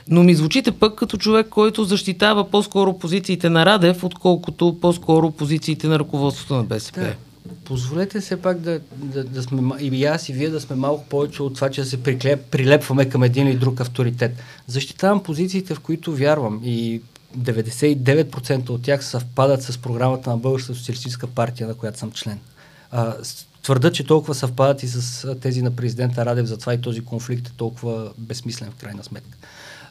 Но 0.07 0.23
ми 0.23 0.35
звучите 0.35 0.71
пък 0.71 0.95
като 0.95 1.17
човек, 1.17 1.47
който 1.49 1.83
защитава 1.83 2.49
по-скоро 2.49 2.99
позициите 2.99 3.49
на 3.49 3.65
Радев, 3.65 4.03
отколкото 4.03 4.77
по-скоро 4.81 5.31
позициите 5.31 5.87
на 5.87 5.99
ръководството 5.99 6.53
на 6.55 6.63
БСП. 6.63 6.99
Да. 6.99 7.13
Позволете 7.55 8.21
се 8.21 8.41
пак 8.41 8.59
да, 8.59 8.79
да, 8.95 9.23
да 9.23 9.43
сме, 9.43 9.79
и 9.79 10.05
аз 10.05 10.29
и 10.29 10.33
вие 10.33 10.49
да 10.49 10.61
сме 10.61 10.75
малко 10.75 11.05
повече 11.05 11.43
от 11.43 11.55
това, 11.55 11.69
че 11.69 11.81
да 11.81 11.87
се 11.87 12.03
приклеп, 12.03 12.45
прилепваме 12.51 13.09
към 13.09 13.23
един 13.23 13.47
или 13.47 13.57
друг 13.57 13.81
авторитет. 13.81 14.31
Защитавам 14.67 15.23
позициите, 15.23 15.75
в 15.75 15.79
които 15.79 16.15
вярвам 16.15 16.61
и 16.63 17.01
99% 17.37 18.69
от 18.69 18.81
тях 18.81 19.05
съвпадат 19.05 19.63
с 19.63 19.77
програмата 19.77 20.29
на 20.29 20.37
Българската 20.37 20.79
социалистическа 20.79 21.27
партия, 21.27 21.67
на 21.67 21.73
която 21.73 21.99
съм 21.99 22.11
член. 22.11 22.39
А, 22.91 23.15
твърда, 23.63 23.91
че 23.91 24.03
толкова 24.03 24.35
съвпадат 24.35 24.83
и 24.83 24.87
с 24.87 25.35
тези 25.35 25.61
на 25.61 25.71
президента 25.71 26.25
Радев, 26.25 26.45
затова 26.45 26.73
и 26.73 26.81
този 26.81 27.01
конфликт 27.01 27.47
е 27.47 27.51
толкова 27.57 28.11
безсмислен 28.17 28.71
в 28.71 28.75
крайна 28.75 29.03
сметка. 29.03 29.37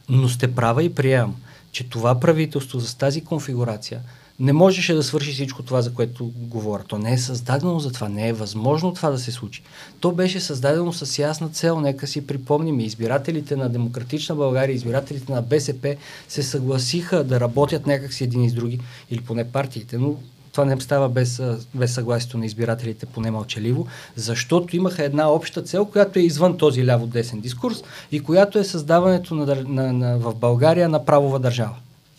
Но 0.08 0.28
сте 0.28 0.54
права 0.54 0.82
и 0.82 0.94
приемам, 0.94 1.36
че 1.72 1.88
това 1.88 2.20
правителство 2.20 2.80
с 2.80 2.94
тази 2.94 3.20
конфигурация 3.20 4.00
не 4.40 4.52
можеше 4.52 4.94
да 4.94 5.02
свърши 5.02 5.32
всичко 5.32 5.62
това, 5.62 5.82
за 5.82 5.94
което 5.94 6.32
говоря. 6.36 6.84
То 6.88 6.98
не 6.98 7.12
е 7.12 7.18
създадено 7.18 7.78
за 7.78 7.92
това, 7.92 8.08
не 8.08 8.28
е 8.28 8.32
възможно 8.32 8.94
това 8.94 9.10
да 9.10 9.18
се 9.18 9.32
случи. 9.32 9.62
То 10.00 10.12
беше 10.12 10.40
създадено 10.40 10.92
с 10.92 11.18
ясна 11.18 11.48
цел. 11.48 11.80
Нека 11.80 12.06
си 12.06 12.26
припомним, 12.26 12.80
избирателите 12.80 13.56
на 13.56 13.68
Демократична 13.68 14.34
България, 14.34 14.74
избирателите 14.74 15.32
на 15.32 15.42
БСП 15.42 15.96
се 16.28 16.42
съгласиха 16.42 17.24
да 17.24 17.40
работят 17.40 17.86
някакси 17.86 18.24
един 18.24 18.44
и 18.44 18.50
с 18.50 18.54
други, 18.54 18.80
или 19.10 19.20
поне 19.20 19.44
партиите, 19.44 19.98
но 19.98 20.16
това 20.52 20.64
не 20.64 20.80
става 20.80 21.08
без, 21.08 21.42
без 21.74 21.94
съгласието 21.94 22.38
на 22.38 22.46
избирателите, 22.46 23.06
поне 23.06 23.30
мълчаливо, 23.30 23.86
защото 24.16 24.76
имаха 24.76 25.04
една 25.04 25.28
обща 25.28 25.62
цел, 25.62 25.84
която 25.84 26.18
е 26.18 26.22
извън 26.22 26.56
този 26.56 26.86
ляво-десен 26.86 27.40
дискурс 27.40 27.82
и 28.12 28.20
която 28.20 28.58
е 28.58 28.64
създаването 28.64 29.34
на, 29.34 29.64
на, 29.68 29.92
на, 29.92 30.18
в 30.18 30.34
България 30.34 30.88
на 30.88 31.04
правова 31.04 31.38
държава. 31.38 31.74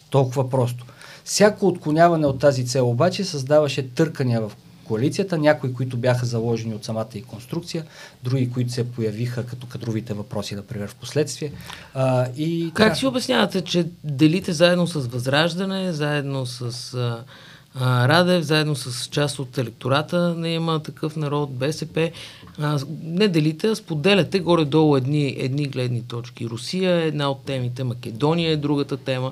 Толкова 0.10 0.50
просто. 0.50 0.86
Всяко 1.28 1.68
отклоняване 1.68 2.28
от 2.28 2.40
тази 2.40 2.66
цел 2.66 2.90
обаче 2.90 3.24
създаваше 3.24 3.90
търкания 3.90 4.42
в 4.42 4.52
коалицията, 4.84 5.38
някои, 5.38 5.74
които 5.74 5.98
бяха 5.98 6.26
заложени 6.26 6.76
от 6.76 6.86
самата 6.86 7.08
и 7.16 7.22
конструкция, 7.22 7.86
други, 8.24 8.52
които 8.52 8.72
се 8.72 8.92
появиха 8.92 9.46
като 9.46 9.68
кадровите 9.68 10.14
въпроси, 10.14 10.56
например, 10.56 10.88
в 10.88 10.96
последствие. 10.96 11.52
А, 11.94 12.28
и, 12.38 12.72
как 12.74 12.88
така... 12.88 12.96
си 12.96 13.06
обяснявате, 13.06 13.62
че 13.62 13.88
делите 14.04 14.54
заедно 14.54 14.88
с 14.88 15.08
Възраждане, 15.08 15.94
заедно 15.94 16.46
с 16.46 16.94
а, 16.94 18.08
Радев, 18.08 18.44
заедно 18.44 18.76
с 18.76 19.10
част 19.10 19.40
от 19.40 19.58
електората 19.58 20.36
не 20.38 20.54
има 20.54 20.84
такъв 20.84 21.16
народ, 21.16 21.54
БСП, 21.54 22.12
а, 22.60 22.80
не 23.04 23.28
делите, 23.28 23.68
а 23.68 23.76
споделяте 23.76 24.40
горе-долу 24.40 24.98
едни, 24.98 25.36
едни 25.38 25.68
гледни 25.68 26.02
точки. 26.02 26.46
Русия 26.46 26.96
е 26.96 27.08
една 27.08 27.30
от 27.30 27.46
темите, 27.46 27.84
Македония 27.84 28.52
е 28.52 28.58
другата 28.58 28.98
тема. 28.98 29.32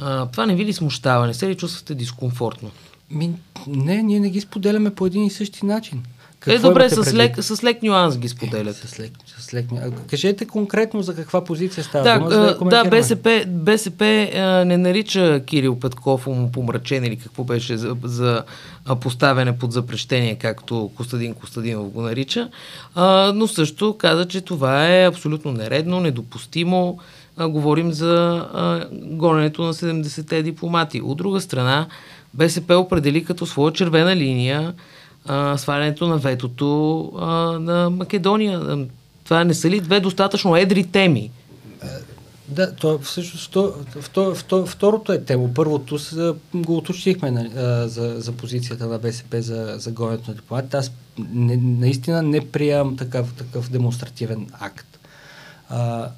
А, 0.00 0.26
това 0.26 0.46
не 0.46 0.54
ви 0.54 0.64
ли 0.64 0.72
смущава? 0.72 1.26
Не 1.26 1.34
се 1.34 1.48
ли 1.48 1.54
чувствате 1.54 1.94
дискомфортно? 1.94 2.70
Ми, 3.10 3.32
не, 3.66 4.02
ние 4.02 4.20
не 4.20 4.30
ги 4.30 4.40
споделяме 4.40 4.94
по 4.94 5.06
един 5.06 5.24
и 5.24 5.30
същи 5.30 5.66
начин. 5.66 6.02
Е, 6.46 6.58
добре, 6.58 6.90
с 6.90 7.14
лек, 7.14 7.42
с 7.42 7.64
лек 7.64 7.82
нюанс 7.82 8.18
ги 8.18 8.28
споделят. 8.28 8.76
С 8.76 9.00
лек, 9.00 9.12
с 9.38 9.54
лек 9.54 9.72
нюанс. 9.72 9.94
Кажете 10.10 10.46
конкретно 10.46 11.02
за 11.02 11.14
каква 11.14 11.44
позиция 11.44 11.84
става 11.84 12.04
да, 12.04 12.18
дума, 12.18 12.30
за 12.30 12.58
да, 12.64 12.82
да 12.82 12.90
БСП, 12.90 13.44
БСП 13.46 14.30
а, 14.34 14.64
не 14.64 14.76
нарича 14.76 15.42
Кирил 15.46 15.80
Петков 15.80 16.28
помрачен 16.52 17.04
или 17.04 17.16
какво 17.16 17.44
беше 17.44 17.76
за, 17.76 17.96
за 18.04 18.42
поставяне 19.00 19.58
под 19.58 19.72
запрещение, 19.72 20.34
както 20.34 20.90
Костадин 20.96 21.34
Костадинов 21.34 21.88
го 21.88 22.02
нарича, 22.02 22.48
а, 22.94 23.32
но 23.34 23.46
също 23.46 23.96
каза, 23.98 24.28
че 24.28 24.40
това 24.40 24.88
е 24.94 25.06
абсолютно 25.06 25.52
нередно, 25.52 26.00
недопустимо. 26.00 26.98
А, 27.36 27.48
говорим 27.48 27.92
за 27.92 28.46
а, 28.52 28.86
гоненето 28.92 29.62
на 29.62 29.74
70-те 29.74 30.42
дипломати. 30.42 31.00
От 31.00 31.18
друга 31.18 31.40
страна, 31.40 31.86
БСП 32.34 32.74
определи 32.74 33.24
като 33.24 33.46
своя 33.46 33.72
червена 33.72 34.16
линия 34.16 34.74
а, 35.26 35.58
свалянето 35.58 36.06
на 36.06 36.16
ветото 36.16 37.12
а, 37.18 37.26
на 37.58 37.90
Македония. 37.90 38.86
Това 39.24 39.44
не 39.44 39.54
са 39.54 39.70
ли 39.70 39.80
две 39.80 40.00
достатъчно 40.00 40.56
едри 40.56 40.84
теми? 40.84 41.30
Да, 42.48 42.74
то 42.74 42.98
всъщност 42.98 43.52
то, 43.52 43.74
вто, 44.00 44.34
вто, 44.34 44.66
второто 44.66 45.12
е 45.12 45.24
тема. 45.24 45.48
Първото 45.54 45.98
с, 45.98 46.34
го 46.54 46.76
уточнихме 46.76 47.30
на, 47.30 47.40
а, 47.40 47.88
за, 47.88 48.14
за 48.18 48.32
позицията 48.32 48.86
на 48.86 48.98
БСП 48.98 49.42
за, 49.42 49.74
за 49.78 49.90
гонето 49.90 50.30
на 50.30 50.36
дипломатите. 50.36 50.76
Аз 50.76 50.92
не, 51.18 51.56
наистина 51.56 52.22
не 52.22 52.50
приемам 52.50 52.96
такъв, 52.96 53.34
такъв 53.34 53.70
демонстративен 53.70 54.46
акт. 54.60 54.98
А, 55.68 56.08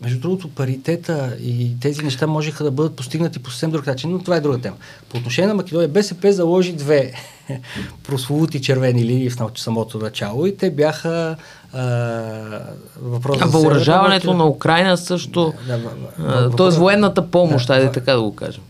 между 0.00 0.20
другото, 0.20 0.48
паритета 0.48 1.36
и 1.42 1.80
тези 1.80 2.02
неща 2.02 2.26
можеха 2.26 2.64
да 2.64 2.70
бъдат 2.70 2.96
постигнати 2.96 3.38
по 3.38 3.50
съвсем 3.50 3.70
друг 3.70 3.86
начин, 3.86 4.10
но 4.10 4.18
това 4.18 4.36
е 4.36 4.40
друга 4.40 4.58
тема. 4.58 4.76
По 5.08 5.16
отношение 5.16 5.48
на 5.48 5.54
Македония, 5.54 5.88
БСП 5.88 6.32
заложи 6.32 6.72
две 6.72 7.12
прословути 8.02 8.62
червени 8.62 9.04
линии 9.04 9.30
в 9.30 9.50
самото 9.56 9.98
начало 9.98 10.46
и 10.46 10.56
те 10.56 10.70
бяха 10.70 11.36
въпрос. 13.02 13.38
А 13.40 13.46
въоръжаването 13.46 14.34
на 14.34 14.46
Украина 14.46 14.96
също, 14.96 15.54
да, 15.66 15.78
да, 16.18 16.50
т.е. 16.56 16.70
военната 16.70 17.30
помощ, 17.30 17.66
да, 17.66 17.74
айде 17.74 17.92
така 17.92 18.12
да 18.12 18.22
го 18.22 18.34
кажем. 18.34 18.62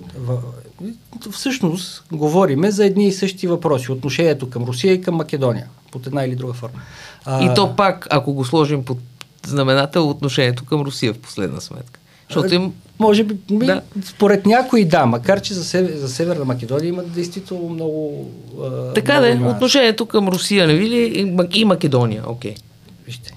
Всъщност, 1.33 2.05
говориме 2.13 2.71
за 2.71 2.85
едни 2.85 3.07
и 3.07 3.13
същи 3.13 3.47
въпроси. 3.47 3.93
Отношението 3.93 4.51
към 4.51 4.65
Русия 4.65 4.93
и 4.93 5.01
към 5.01 5.15
Македония, 5.15 5.67
под 5.93 6.07
една 6.07 6.25
или 6.25 6.37
друга 6.37 6.53
форма. 6.53 6.81
А, 7.25 7.45
и 7.45 7.55
то 7.55 7.77
пак, 7.77 8.07
ако 8.11 8.33
го 8.33 8.45
сложим 8.45 8.85
под 8.85 8.99
знаменател 9.47 10.11
отношението 10.11 10.65
към 10.65 10.81
Русия 10.81 11.13
в 11.13 11.19
последна 11.19 11.61
сметка. 11.61 12.01
Защото 12.29 12.55
им... 12.55 12.73
Може 12.99 13.25
би, 13.25 13.35
да. 13.51 13.83
според 14.05 14.47
някои 14.47 14.85
да, 14.85 15.07
макар 15.07 15.41
че 15.41 15.55
за, 15.55 15.65
север, 15.65 15.97
за 15.97 16.09
Северна 16.09 16.45
Македония 16.45 16.89
има 16.89 17.05
действително 17.05 17.69
много. 17.69 18.31
А, 18.63 18.93
така 18.93 19.21
да, 19.21 19.31
е, 19.31 19.35
отношението 19.35 20.07
към 20.07 20.29
Русия, 20.29 20.67
не 20.67 20.75
ви 20.75 20.91
ли? 20.91 21.37
И 21.53 21.65
Македония, 21.65 22.23
окей. 22.27 22.55
Okay. 22.55 22.61
Вижте. 23.07 23.33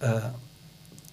А, 0.00 0.20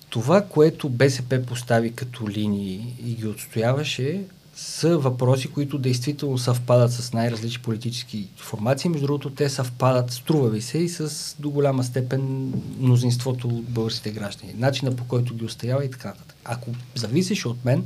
това, 0.10 0.42
което 0.42 0.90
БСП 0.90 1.42
постави 1.48 1.92
като 1.92 2.30
линии 2.30 2.96
и 3.06 3.14
ги 3.14 3.28
отстояваше, 3.28 4.22
са 4.62 4.98
въпроси, 4.98 5.48
които 5.48 5.78
действително 5.78 6.38
съвпадат 6.38 6.94
с 6.94 7.14
най-различни 7.14 7.64
политически 7.64 8.28
формации. 8.38 8.90
Между 8.90 9.08
другото, 9.08 9.30
те 9.30 9.50
съвпадат, 9.50 10.12
струва 10.12 10.50
ви 10.50 10.62
се, 10.62 10.78
и 10.78 10.90
с 10.90 11.36
до 11.40 11.50
голяма 11.50 11.84
степен 11.84 12.54
мнозинството 12.80 13.48
от 13.48 13.64
българските 13.64 14.12
граждани. 14.12 14.54
Начина 14.58 14.96
по 14.96 15.04
който 15.04 15.36
ги 15.36 15.46
устоява 15.46 15.86
и 15.86 15.92
така 15.92 16.08
нататък. 16.08 16.41
Ако 16.46 16.70
зависеше 16.96 17.48
от 17.48 17.66
мен, 17.66 17.86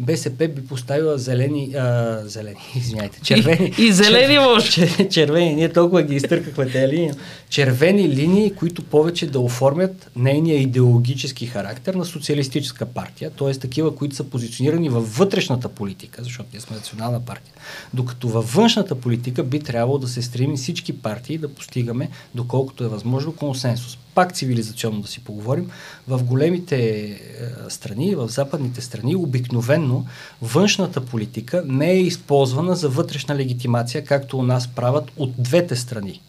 БСП 0.00 0.48
би 0.48 0.66
поставила 0.66 1.18
зелени, 1.18 1.74
а, 1.74 2.20
зелени, 2.24 2.60
извиняйте, 2.76 3.20
червени. 3.20 3.72
И, 3.78 3.82
и 3.82 3.92
зелени 3.92 4.38
може. 4.38 4.70
Чер, 4.70 5.08
червени, 5.08 5.54
ние 5.54 5.72
толкова 5.72 6.02
ги 6.02 6.14
изтъркахме 6.14 6.66
тези 6.66 6.92
линии. 6.92 7.10
Червени 7.48 8.08
линии, 8.08 8.54
които 8.54 8.82
повече 8.82 9.26
да 9.26 9.40
оформят 9.40 10.10
нейния 10.16 10.60
идеологически 10.60 11.46
характер 11.46 11.94
на 11.94 12.04
социалистическа 12.04 12.86
партия, 12.86 13.30
т.е. 13.30 13.54
такива, 13.54 13.94
които 13.94 14.16
са 14.16 14.24
позиционирани 14.24 14.88
във 14.88 15.16
вътрешната 15.16 15.68
политика, 15.68 16.22
защото 16.22 16.48
ние 16.52 16.60
сме 16.60 16.76
национална 16.76 17.20
партия. 17.20 17.54
Докато 17.94 18.28
във 18.28 18.54
външната 18.54 18.94
политика 18.94 19.44
би 19.44 19.60
трябвало 19.60 19.98
да 19.98 20.08
се 20.08 20.22
стремим 20.22 20.56
всички 20.56 20.98
партии 20.98 21.38
да 21.38 21.54
постигаме, 21.54 22.10
доколкото 22.34 22.84
е 22.84 22.88
възможно, 22.88 23.32
консенсус 23.32 23.98
пак 24.14 24.32
цивилизационно 24.32 25.00
да 25.00 25.08
си 25.08 25.24
поговорим, 25.24 25.70
в 26.08 26.22
големите 26.22 26.76
е, 26.78 27.18
страни, 27.68 28.14
в 28.14 28.28
западните 28.28 28.80
страни, 28.80 29.16
обикновенно 29.16 30.06
външната 30.42 31.00
политика 31.00 31.62
не 31.66 31.90
е 31.90 32.00
използвана 32.00 32.76
за 32.76 32.88
вътрешна 32.88 33.36
легитимация, 33.36 34.04
както 34.04 34.38
у 34.38 34.42
нас 34.42 34.68
правят 34.68 35.12
от 35.16 35.32
двете 35.38 35.76
страни. 35.76 36.20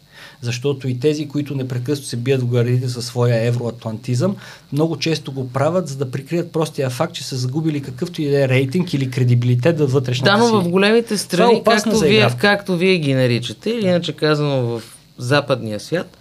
Защото 0.41 0.87
и 0.87 0.99
тези, 0.99 1.27
които 1.27 1.55
непрекъснато 1.55 2.09
се 2.09 2.17
бият 2.17 2.41
в 2.41 2.47
гърдите 2.47 2.89
със 2.89 3.05
своя 3.05 3.45
евроатлантизъм, 3.45 4.35
много 4.71 4.99
често 4.99 5.31
го 5.31 5.49
правят, 5.49 5.87
за 5.87 5.97
да 5.97 6.11
прикрият 6.11 6.51
простия 6.51 6.89
факт, 6.89 7.13
че 7.13 7.23
са 7.23 7.35
загубили 7.35 7.81
какъвто 7.81 8.21
и 8.21 8.29
да 8.29 8.43
е 8.43 8.49
рейтинг 8.49 8.93
или 8.93 9.11
кредибилитет 9.11 9.79
във 9.79 9.91
вътрешната 9.91 10.31
Да, 10.31 10.37
но 10.37 10.61
в 10.61 10.69
големите 10.69 11.17
страни, 11.17 11.55
е 11.55 11.63
както 11.63 11.99
вие, 11.99 12.29
както 12.39 12.77
вие 12.77 12.97
ги 12.97 13.13
наричате, 13.13 13.69
или 13.69 13.87
иначе 13.87 14.13
казано 14.13 14.61
в 14.61 14.81
западния 15.17 15.79
свят, 15.79 16.17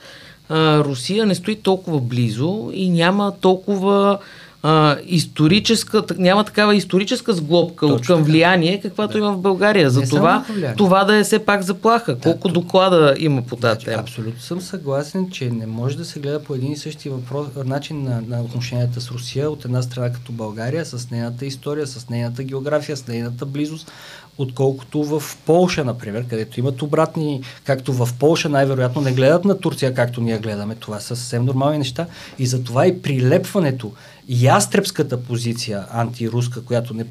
а, 0.52 0.84
Русия 0.84 1.26
не 1.26 1.34
стои 1.34 1.56
толкова 1.56 2.00
близо 2.00 2.70
и 2.74 2.90
няма 2.90 3.32
толкова 3.40 4.18
а, 4.62 4.96
историческа, 5.06 6.02
няма 6.18 6.44
такава 6.44 6.76
историческа 6.76 7.32
сглобка 7.32 7.88
Точно 7.88 8.14
към 8.14 8.24
влияние, 8.24 8.80
каквато 8.80 9.12
да. 9.12 9.18
има 9.18 9.32
в 9.32 9.38
България. 9.38 9.90
За 9.90 10.02
това, 10.02 10.44
това 10.76 11.04
да 11.04 11.16
е 11.16 11.24
все 11.24 11.38
пак 11.38 11.62
заплаха. 11.62 12.14
Да, 12.14 12.20
Колко 12.20 12.48
тук... 12.48 12.54
доклада 12.54 13.14
има 13.18 13.42
по 13.42 13.56
тази 13.56 13.72
значи, 13.72 13.86
тема? 13.86 14.02
Абсолютно 14.02 14.40
съм 14.40 14.60
съгласен, 14.60 15.30
че 15.30 15.50
не 15.50 15.66
може 15.66 15.96
да 15.96 16.04
се 16.04 16.20
гледа 16.20 16.42
по 16.42 16.54
един 16.54 16.72
и 16.72 16.76
същи 16.76 17.08
въпрос, 17.08 17.46
начин 17.64 18.02
на, 18.02 18.22
на 18.28 18.42
отношенията 18.42 19.00
с 19.00 19.10
Русия 19.10 19.50
от 19.50 19.64
една 19.64 19.82
страна 19.82 20.12
като 20.12 20.32
България, 20.32 20.86
с 20.86 21.10
нейната 21.10 21.46
история, 21.46 21.86
с 21.86 22.08
нейната 22.08 22.42
география, 22.42 22.96
с 22.96 23.06
нейната 23.06 23.46
близост, 23.46 23.92
отколкото 24.38 25.04
в 25.04 25.22
Полша, 25.46 25.84
например, 25.84 26.26
където 26.28 26.60
имат 26.60 26.82
обратни, 26.82 27.42
както 27.64 27.92
в 27.92 28.08
Полша 28.18 28.48
най-вероятно 28.48 29.02
не 29.02 29.12
гледат 29.12 29.44
на 29.44 29.58
Турция, 29.58 29.94
както 29.94 30.20
ние 30.20 30.38
гледаме. 30.38 30.74
Това 30.74 31.00
са 31.00 31.16
съвсем 31.16 31.44
нормални 31.44 31.78
неща. 31.78 32.06
И 32.38 32.46
затова 32.46 32.86
и 32.86 33.02
прилепването, 33.02 33.92
ястребската 34.28 35.22
позиция 35.22 35.84
антируска, 35.90 36.64
която 36.64 36.94
не, 36.94 37.04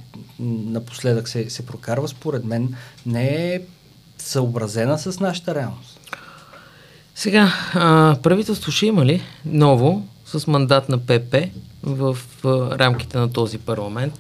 напоследък 0.66 1.30
се, 1.30 1.50
се 1.50 1.66
прокарва, 1.66 2.08
според 2.08 2.46
мен 2.46 2.76
не 3.06 3.54
е 3.54 3.62
съобразена 4.18 4.98
с 4.98 5.20
нашата 5.20 5.56
реалност. 5.56 6.00
Сега, 7.16 7.54
а, 7.74 8.16
правителство 8.24 8.72
ще 8.72 8.86
има 8.86 9.06
ли 9.06 9.22
ново 9.46 10.08
с 10.26 10.48
мандат 10.48 10.90
на 10.90 10.98
ПП 10.98 11.36
в 11.84 12.18
а, 12.44 12.48
рамките 12.80 13.18
на 13.18 13.34
този 13.34 13.58
парламент? 13.58 14.20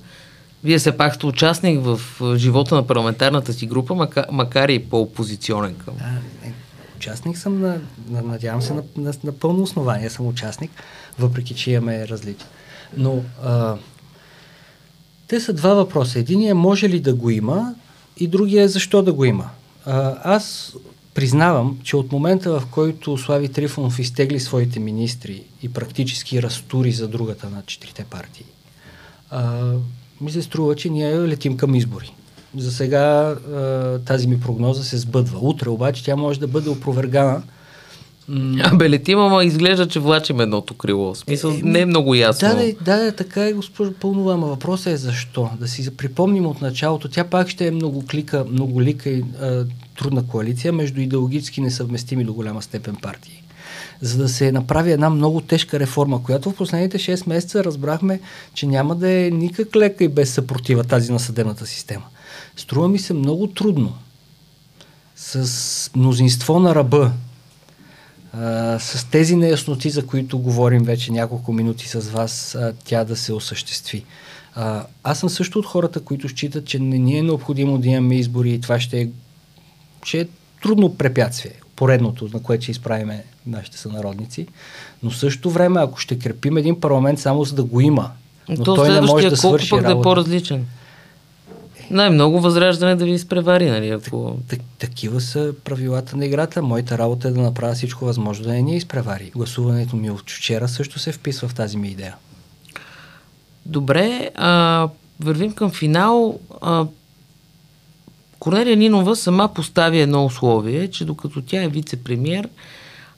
Вие 0.63 0.79
все 0.79 0.97
пак 0.97 1.15
сте 1.15 1.25
участник 1.25 1.79
в 1.83 1.99
живота 2.37 2.75
на 2.75 2.87
парламентарната 2.87 3.53
си 3.53 3.65
група, 3.65 3.95
макар, 3.95 4.25
макар 4.31 4.69
и 4.69 4.79
по-опозиционен 4.79 5.75
към. 5.75 5.93
А, 5.99 6.47
е, 6.47 6.53
участник 6.97 7.37
съм, 7.37 7.61
на, 7.61 7.81
на, 8.09 8.21
надявам 8.21 8.61
се, 8.61 8.73
на, 8.73 8.83
на, 8.97 9.13
на 9.23 9.31
пълно 9.31 9.63
основание 9.63 10.09
съм 10.09 10.27
участник, 10.27 10.71
въпреки 11.19 11.55
че 11.55 11.71
имаме 11.71 12.07
различия. 12.07 12.47
Но 12.97 13.23
а, 13.43 13.75
те 15.27 15.39
са 15.39 15.53
два 15.53 15.73
въпроса. 15.73 16.19
Единият 16.19 16.51
е 16.51 16.53
може 16.53 16.89
ли 16.89 16.99
да 16.99 17.13
го 17.13 17.29
има 17.29 17.75
и 18.17 18.27
другия 18.27 18.63
е 18.63 18.67
защо 18.67 19.01
да 19.01 19.13
го 19.13 19.25
има. 19.25 19.49
А, 19.85 20.17
аз 20.23 20.75
признавам, 21.13 21.79
че 21.83 21.95
от 21.95 22.11
момента 22.11 22.59
в 22.59 22.65
който 22.71 23.17
Слави 23.17 23.49
Трифонов 23.49 23.99
изтегли 23.99 24.39
своите 24.39 24.79
министри 24.79 25.43
и 25.63 25.73
практически 25.73 26.41
разтури 26.41 26.91
за 26.91 27.07
другата 27.07 27.49
на 27.49 27.63
четирите 27.65 28.03
партии, 28.03 28.45
а, 29.29 29.73
ми 30.21 30.31
се 30.31 30.41
струва, 30.41 30.75
че 30.75 30.89
ние 30.89 31.19
летим 31.19 31.57
към 31.57 31.75
избори. 31.75 32.13
За 32.57 32.71
сега 32.71 33.35
тази 34.05 34.27
ми 34.27 34.39
прогноза 34.39 34.83
се 34.83 34.97
сбъдва. 34.97 35.39
Утре 35.39 35.69
обаче 35.69 36.03
тя 36.03 36.15
може 36.15 36.39
да 36.39 36.47
бъде 36.47 36.69
опровергана. 36.69 37.41
Абе, 38.63 38.89
летим, 38.89 39.19
ама 39.19 39.43
изглежда, 39.43 39.87
че 39.87 39.99
влачим 39.99 40.39
едното 40.39 40.73
крило. 40.73 41.13
В 41.13 41.17
смисъл, 41.17 41.51
е, 41.51 41.61
не 41.63 41.79
е 41.79 41.85
много 41.85 42.15
ясно. 42.15 42.47
Да, 42.47 42.73
да, 42.81 43.05
да, 43.05 43.11
така 43.11 43.45
е, 43.45 43.53
госпожо 43.53 43.93
Пълнова, 43.93 44.33
ама 44.33 44.47
въпросът 44.47 44.93
е 44.93 44.97
защо. 44.97 45.49
Да 45.59 45.67
си 45.67 45.97
припомним 45.97 46.45
от 46.45 46.61
началото, 46.61 47.09
тя 47.09 47.23
пак 47.23 47.49
ще 47.49 47.67
е 47.67 47.71
много 47.71 48.05
клика, 48.11 48.45
много 48.51 48.81
лика 48.81 49.09
и 49.09 49.23
а, 49.41 49.65
трудна 49.97 50.27
коалиция 50.27 50.73
между 50.73 51.01
идеологически 51.01 51.61
несъвместими 51.61 52.23
до 52.23 52.33
голяма 52.33 52.61
степен 52.61 52.95
партии 52.95 53.43
за 54.01 54.17
да 54.17 54.29
се 54.29 54.51
направи 54.51 54.91
една 54.91 55.09
много 55.09 55.41
тежка 55.41 55.79
реформа, 55.79 56.23
която 56.23 56.51
в 56.51 56.55
последните 56.55 56.97
6 56.97 57.29
месеца 57.29 57.63
разбрахме, 57.63 58.19
че 58.53 58.67
няма 58.67 58.95
да 58.95 59.11
е 59.11 59.29
никак 59.29 59.75
лека 59.75 60.03
и 60.03 60.07
без 60.07 60.33
съпротива 60.33 60.83
тази 60.83 61.11
на 61.11 61.19
съдебната 61.19 61.65
система. 61.65 62.05
Струва 62.57 62.87
ми 62.87 62.99
се 62.99 63.13
много 63.13 63.47
трудно 63.47 63.93
с 65.15 65.91
мнозинство 65.95 66.59
на 66.59 66.75
ръба, 66.75 67.11
с 68.79 69.07
тези 69.11 69.35
неясноти, 69.35 69.89
за 69.89 70.07
които 70.07 70.39
говорим 70.39 70.83
вече 70.83 71.11
няколко 71.11 71.53
минути 71.53 71.87
с 71.87 71.99
вас, 71.99 72.57
тя 72.85 73.03
да 73.03 73.15
се 73.15 73.33
осъществи. 73.33 74.05
Аз 75.03 75.19
съм 75.19 75.29
също 75.29 75.59
от 75.59 75.65
хората, 75.65 75.99
които 75.99 76.29
считат, 76.29 76.65
че 76.65 76.79
не 76.79 76.97
ни 76.97 77.17
е 77.17 77.23
необходимо 77.23 77.77
да 77.77 77.87
имаме 77.87 78.15
избори 78.15 78.53
и 78.53 78.61
това 78.61 78.79
ще 78.79 79.01
е, 79.01 79.09
ще 80.03 80.19
е 80.19 80.27
трудно 80.61 80.97
препятствие 80.97 81.60
поредното, 81.81 82.29
на 82.33 82.39
което 82.43 82.63
ще 82.63 82.71
изправиме 82.71 83.23
нашите 83.47 83.77
сънародници. 83.77 84.47
Но 85.03 85.09
в 85.09 85.17
същото 85.17 85.49
време, 85.49 85.81
ако 85.81 85.99
ще 85.99 86.19
крепим 86.19 86.57
един 86.57 86.79
парламент 86.79 87.19
само 87.19 87.43
за 87.43 87.55
да 87.55 87.63
го 87.63 87.81
има, 87.81 88.11
но 88.49 88.63
То 88.63 88.75
той 88.75 88.89
не 88.89 89.01
може 89.01 89.29
да 89.29 89.37
свърши 89.37 89.69
пък 89.69 89.81
да 89.81 89.87
е 89.87 89.89
работа. 89.89 90.03
по-различен? 90.03 90.65
Най-много 91.91 92.41
възраждане 92.41 92.95
да 92.95 93.05
ви 93.05 93.11
изпревари, 93.11 93.69
нали? 93.69 93.89
Ако... 93.89 94.37
Так, 94.47 94.59
такива 94.79 95.21
са 95.21 95.53
правилата 95.63 96.17
на 96.17 96.25
играта. 96.25 96.61
Моята 96.61 96.97
работа 96.97 97.27
е 97.27 97.31
да 97.31 97.41
направя 97.41 97.73
всичко 97.73 98.05
възможно 98.05 98.45
да 98.45 98.51
не 98.51 98.61
ни 98.61 98.75
изпревари. 98.75 99.31
Гласуването 99.35 99.95
ми 99.95 100.11
от 100.11 100.31
вчера 100.31 100.67
също 100.67 100.99
се 100.99 101.11
вписва 101.11 101.47
в 101.47 101.55
тази 101.55 101.77
ми 101.77 101.87
идея. 101.87 102.15
Добре, 103.65 104.29
а, 104.35 104.87
вървим 105.19 105.53
към 105.53 105.71
финал. 105.71 106.39
А, 106.61 106.85
Корнелия 108.41 108.77
Нинова 108.77 109.15
сама 109.15 109.53
постави 109.53 109.99
едно 109.99 110.25
условие, 110.25 110.87
че 110.87 111.05
докато 111.05 111.41
тя 111.41 111.63
е 111.63 111.69
вице-премьер 111.69 112.49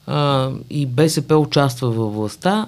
а, 0.07 0.49
и 0.69 0.85
БСП 0.85 1.37
участва 1.37 1.89
във 1.91 2.13
властта, 2.13 2.67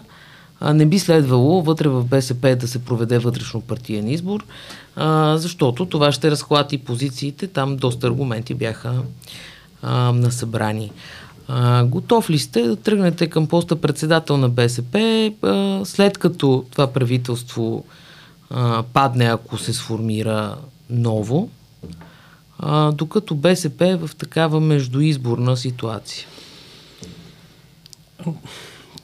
а, 0.60 0.74
не 0.74 0.86
би 0.86 1.00
следвало 1.00 1.62
вътре 1.62 1.90
в 1.90 2.04
БСП 2.04 2.56
да 2.56 2.68
се 2.68 2.86
проведе 2.86 3.20
вътрешно 3.20 3.62
партиен 3.62 4.08
избор, 4.08 4.44
а, 4.96 5.38
защото 5.38 5.86
това 5.86 6.12
ще 6.12 6.32
разхлати 6.32 6.78
позициите. 6.78 7.48
Там 7.48 7.78
доста 7.78 8.08
аргументи 8.08 8.54
бяха 8.54 8.94
а, 9.82 10.12
насъбрани. 10.12 10.92
А, 11.48 11.84
готов 11.84 12.30
ли 12.30 12.40
сте 12.40 12.62
да 12.62 12.76
тръгнете 12.76 13.28
към 13.28 13.48
поста 13.48 13.76
председател 13.76 14.38
на 14.38 14.50
БСП, 14.50 15.32
а, 15.42 15.82
след 15.86 16.18
като 16.18 16.66
това 16.72 16.88
правителство 16.88 17.86
а, 18.50 18.84
падне, 18.94 19.26
ако 19.26 19.58
се 19.58 19.74
сформира 19.74 20.56
ново, 20.90 21.50
а, 22.60 22.92
докато 22.92 23.36
БСП 23.36 23.88
е 23.88 23.96
в 23.96 24.10
такава 24.18 24.60
междуизборна 24.60 25.58
ситуация? 25.58 26.28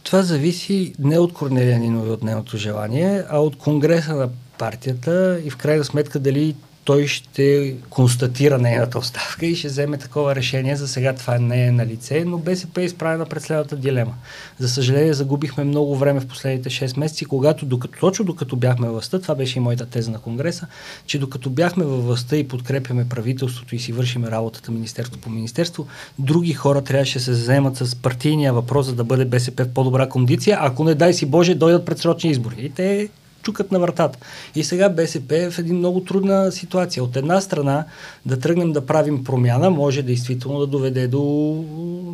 Това 0.04 0.22
зависи 0.22 0.94
не 1.00 1.20
от 1.20 1.34
Корнелия 1.34 1.80
Нинова 1.80 2.08
и 2.08 2.12
от 2.12 2.24
нейното 2.24 2.58
желание, 2.58 3.24
а 3.30 3.40
от 3.40 3.58
Конгреса 3.58 4.16
на 4.16 4.30
партията 4.58 5.42
и 5.46 5.50
в 5.50 5.58
крайна 5.58 5.84
сметка 5.84 6.20
дали 6.20 6.56
той 6.84 7.08
ще 7.08 7.76
констатира 7.90 8.58
нейната 8.58 9.00
оставка 9.00 9.46
и 9.46 9.56
ще 9.56 9.68
вземе 9.68 9.98
такова 9.98 10.36
решение. 10.36 10.76
За 10.76 10.88
сега 10.88 11.16
това 11.16 11.40
не 11.40 11.66
е 11.66 11.72
на 11.72 11.86
лице, 11.86 12.24
но 12.26 12.38
БСП 12.38 12.82
е 12.82 12.86
изправена 12.86 13.26
пред 13.26 13.44
следната 13.44 13.76
дилема. 13.76 14.14
За 14.60 14.70
съжаление, 14.70 15.14
загубихме 15.14 15.64
много 15.64 15.96
време 15.96 16.20
в 16.20 16.28
последните 16.28 16.70
6 16.70 17.00
месеци, 17.00 17.26
когато, 17.26 17.66
докато, 17.66 18.00
точно 18.00 18.26
докато 18.26 18.56
бяхме 18.56 18.88
във 18.88 18.94
властта, 18.94 19.22
това 19.22 19.36
беше 19.36 19.60
и 19.60 19.62
моята 19.62 19.86
теза 19.86 20.12
на 20.12 20.20
Конгреса, 20.20 20.68
че 21.06 21.20
докато 21.20 21.50
бяхме 21.50 21.86
във 21.86 22.06
властта 22.06 22.36
и 22.36 22.48
подкрепяме 22.48 23.10
правителството 23.10 23.76
и 23.76 23.80
си 23.80 23.92
вършиме 23.92 24.32
работата 24.32 24.72
министерство 24.72 25.22
по 25.22 25.30
министерство, 25.30 25.88
други 26.20 26.54
хора 26.54 26.82
трябваше 26.82 27.20
да 27.20 27.26
се 27.26 27.34
заемат 27.34 27.78
с 27.78 27.96
партийния 27.96 28.54
въпрос, 28.54 28.86
за 28.86 28.96
да 28.96 29.04
бъде 29.04 29.26
БСП 29.26 29.66
в 29.66 29.74
по-добра 29.74 30.10
кондиция, 30.10 30.58
ако 30.62 30.84
не 30.84 30.96
дай 30.96 31.14
си 31.14 31.26
Боже, 31.26 31.56
дойдат 31.56 31.86
предсрочни 31.86 32.30
избори. 32.30 32.56
И 32.60 32.70
те 32.70 33.10
чукат 33.42 33.72
на 33.72 33.80
вратата. 33.80 34.20
И 34.56 34.64
сега 34.64 34.90
БСП 34.90 35.38
е 35.38 35.50
в 35.50 35.60
един 35.60 35.78
много 35.78 36.04
трудна 36.04 36.52
ситуация. 36.52 37.04
От 37.04 37.16
една 37.16 37.42
страна 37.42 37.86
да 38.26 38.40
тръгнем 38.40 38.72
да 38.72 38.86
правим 38.86 39.24
промяна 39.24 39.70
може 39.70 40.02
действително 40.02 40.60
да 40.60 40.68
доведе 40.68 41.08
до 41.08 41.24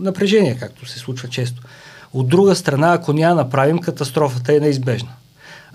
напрежение, 0.02 0.58
както 0.60 0.86
се 0.86 1.00
случва 1.00 1.30
често. 1.30 1.62
От 2.14 2.28
друга 2.28 2.56
страна, 2.56 2.94
ако 2.94 3.14
няма 3.14 3.36
направим, 3.36 3.80
катастрофата 3.80 4.56
е 4.56 4.60
неизбежна. 4.60 5.10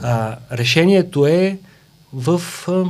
А, 0.00 0.36
решението 0.52 1.26
е 1.26 1.58
в 2.12 2.42
а, 2.68 2.84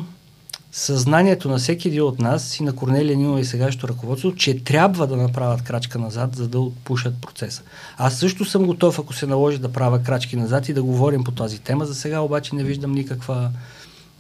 съзнанието 0.72 1.48
на 1.48 1.58
всеки 1.58 1.88
един 1.88 2.02
от 2.02 2.18
нас 2.18 2.60
и 2.60 2.62
на 2.62 2.76
Корнелия 2.76 3.16
Нинова 3.16 3.40
и 3.40 3.44
сегашното 3.44 3.88
ръководство, 3.88 4.34
че 4.34 4.64
трябва 4.64 5.06
да 5.06 5.16
направят 5.16 5.62
крачка 5.62 5.98
назад, 5.98 6.36
за 6.36 6.48
да 6.48 6.60
отпушат 6.60 7.20
процеса. 7.20 7.62
Аз 7.96 8.18
също 8.18 8.44
съм 8.44 8.66
готов, 8.66 8.98
ако 8.98 9.12
се 9.12 9.26
наложи 9.26 9.58
да 9.58 9.72
правя 9.72 10.02
крачки 10.02 10.36
назад 10.36 10.68
и 10.68 10.74
да 10.74 10.82
говорим 10.82 11.24
по 11.24 11.30
тази 11.30 11.58
тема. 11.58 11.86
За 11.86 11.94
сега 11.94 12.20
обаче 12.20 12.54
не 12.54 12.64
виждам 12.64 12.92
никаква, 12.92 13.50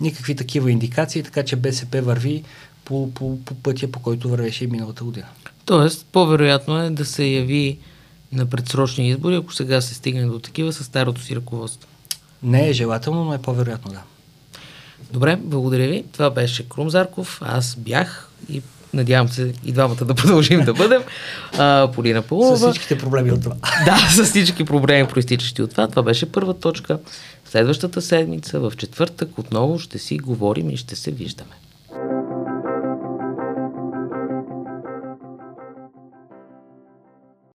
никакви 0.00 0.36
такива 0.36 0.70
индикации, 0.70 1.22
така 1.22 1.44
че 1.44 1.56
БСП 1.56 2.02
върви 2.02 2.42
по, 2.84 3.10
по, 3.14 3.38
по 3.44 3.54
пътя, 3.54 3.92
по 3.92 4.00
който 4.00 4.28
вървеше 4.28 4.64
и 4.64 4.66
миналата 4.66 5.04
година. 5.04 5.26
Тоест, 5.64 6.06
по-вероятно 6.12 6.78
е 6.78 6.90
да 6.90 7.04
се 7.04 7.24
яви 7.24 7.78
на 8.32 8.46
предсрочни 8.46 9.08
избори, 9.08 9.34
ако 9.34 9.54
сега 9.54 9.80
се 9.80 9.94
стигне 9.94 10.26
до 10.26 10.38
такива 10.38 10.72
с 10.72 10.84
старото 10.84 11.22
си 11.22 11.36
ръководство. 11.36 11.88
Не 12.42 12.68
е 12.68 12.72
желателно, 12.72 13.24
но 13.24 13.34
е 13.34 13.42
по-вероятно 13.42 13.92
да. 13.92 14.00
Добре, 15.12 15.38
благодаря 15.42 15.88
ви. 15.88 16.04
Това 16.12 16.30
беше 16.30 16.68
Крум 16.68 16.90
Зарков. 16.90 17.40
Аз 17.44 17.76
бях 17.76 18.28
и 18.50 18.62
надявам 18.94 19.28
се 19.28 19.52
и 19.64 19.72
двамата 19.72 20.04
да 20.04 20.14
продължим 20.14 20.64
да 20.64 20.74
бъдем. 20.74 21.02
А, 21.58 21.88
Полина 21.94 22.22
Павлова. 22.22 22.56
С 22.56 22.60
всичките 22.60 22.98
проблеми 22.98 23.32
от 23.32 23.42
това. 23.42 23.56
Да, 23.84 23.96
с 24.10 24.24
всички 24.24 24.64
проблеми, 24.64 25.08
проистичащи 25.08 25.62
от 25.62 25.70
това. 25.70 25.88
Това 25.88 26.02
беше 26.02 26.32
първа 26.32 26.54
точка. 26.54 26.98
Следващата 27.44 28.02
седмица, 28.02 28.60
в 28.60 28.72
четвъртък, 28.76 29.38
отново 29.38 29.78
ще 29.78 29.98
си 29.98 30.18
говорим 30.18 30.70
и 30.70 30.76
ще 30.76 30.96
се 30.96 31.10
виждаме. 31.10 31.50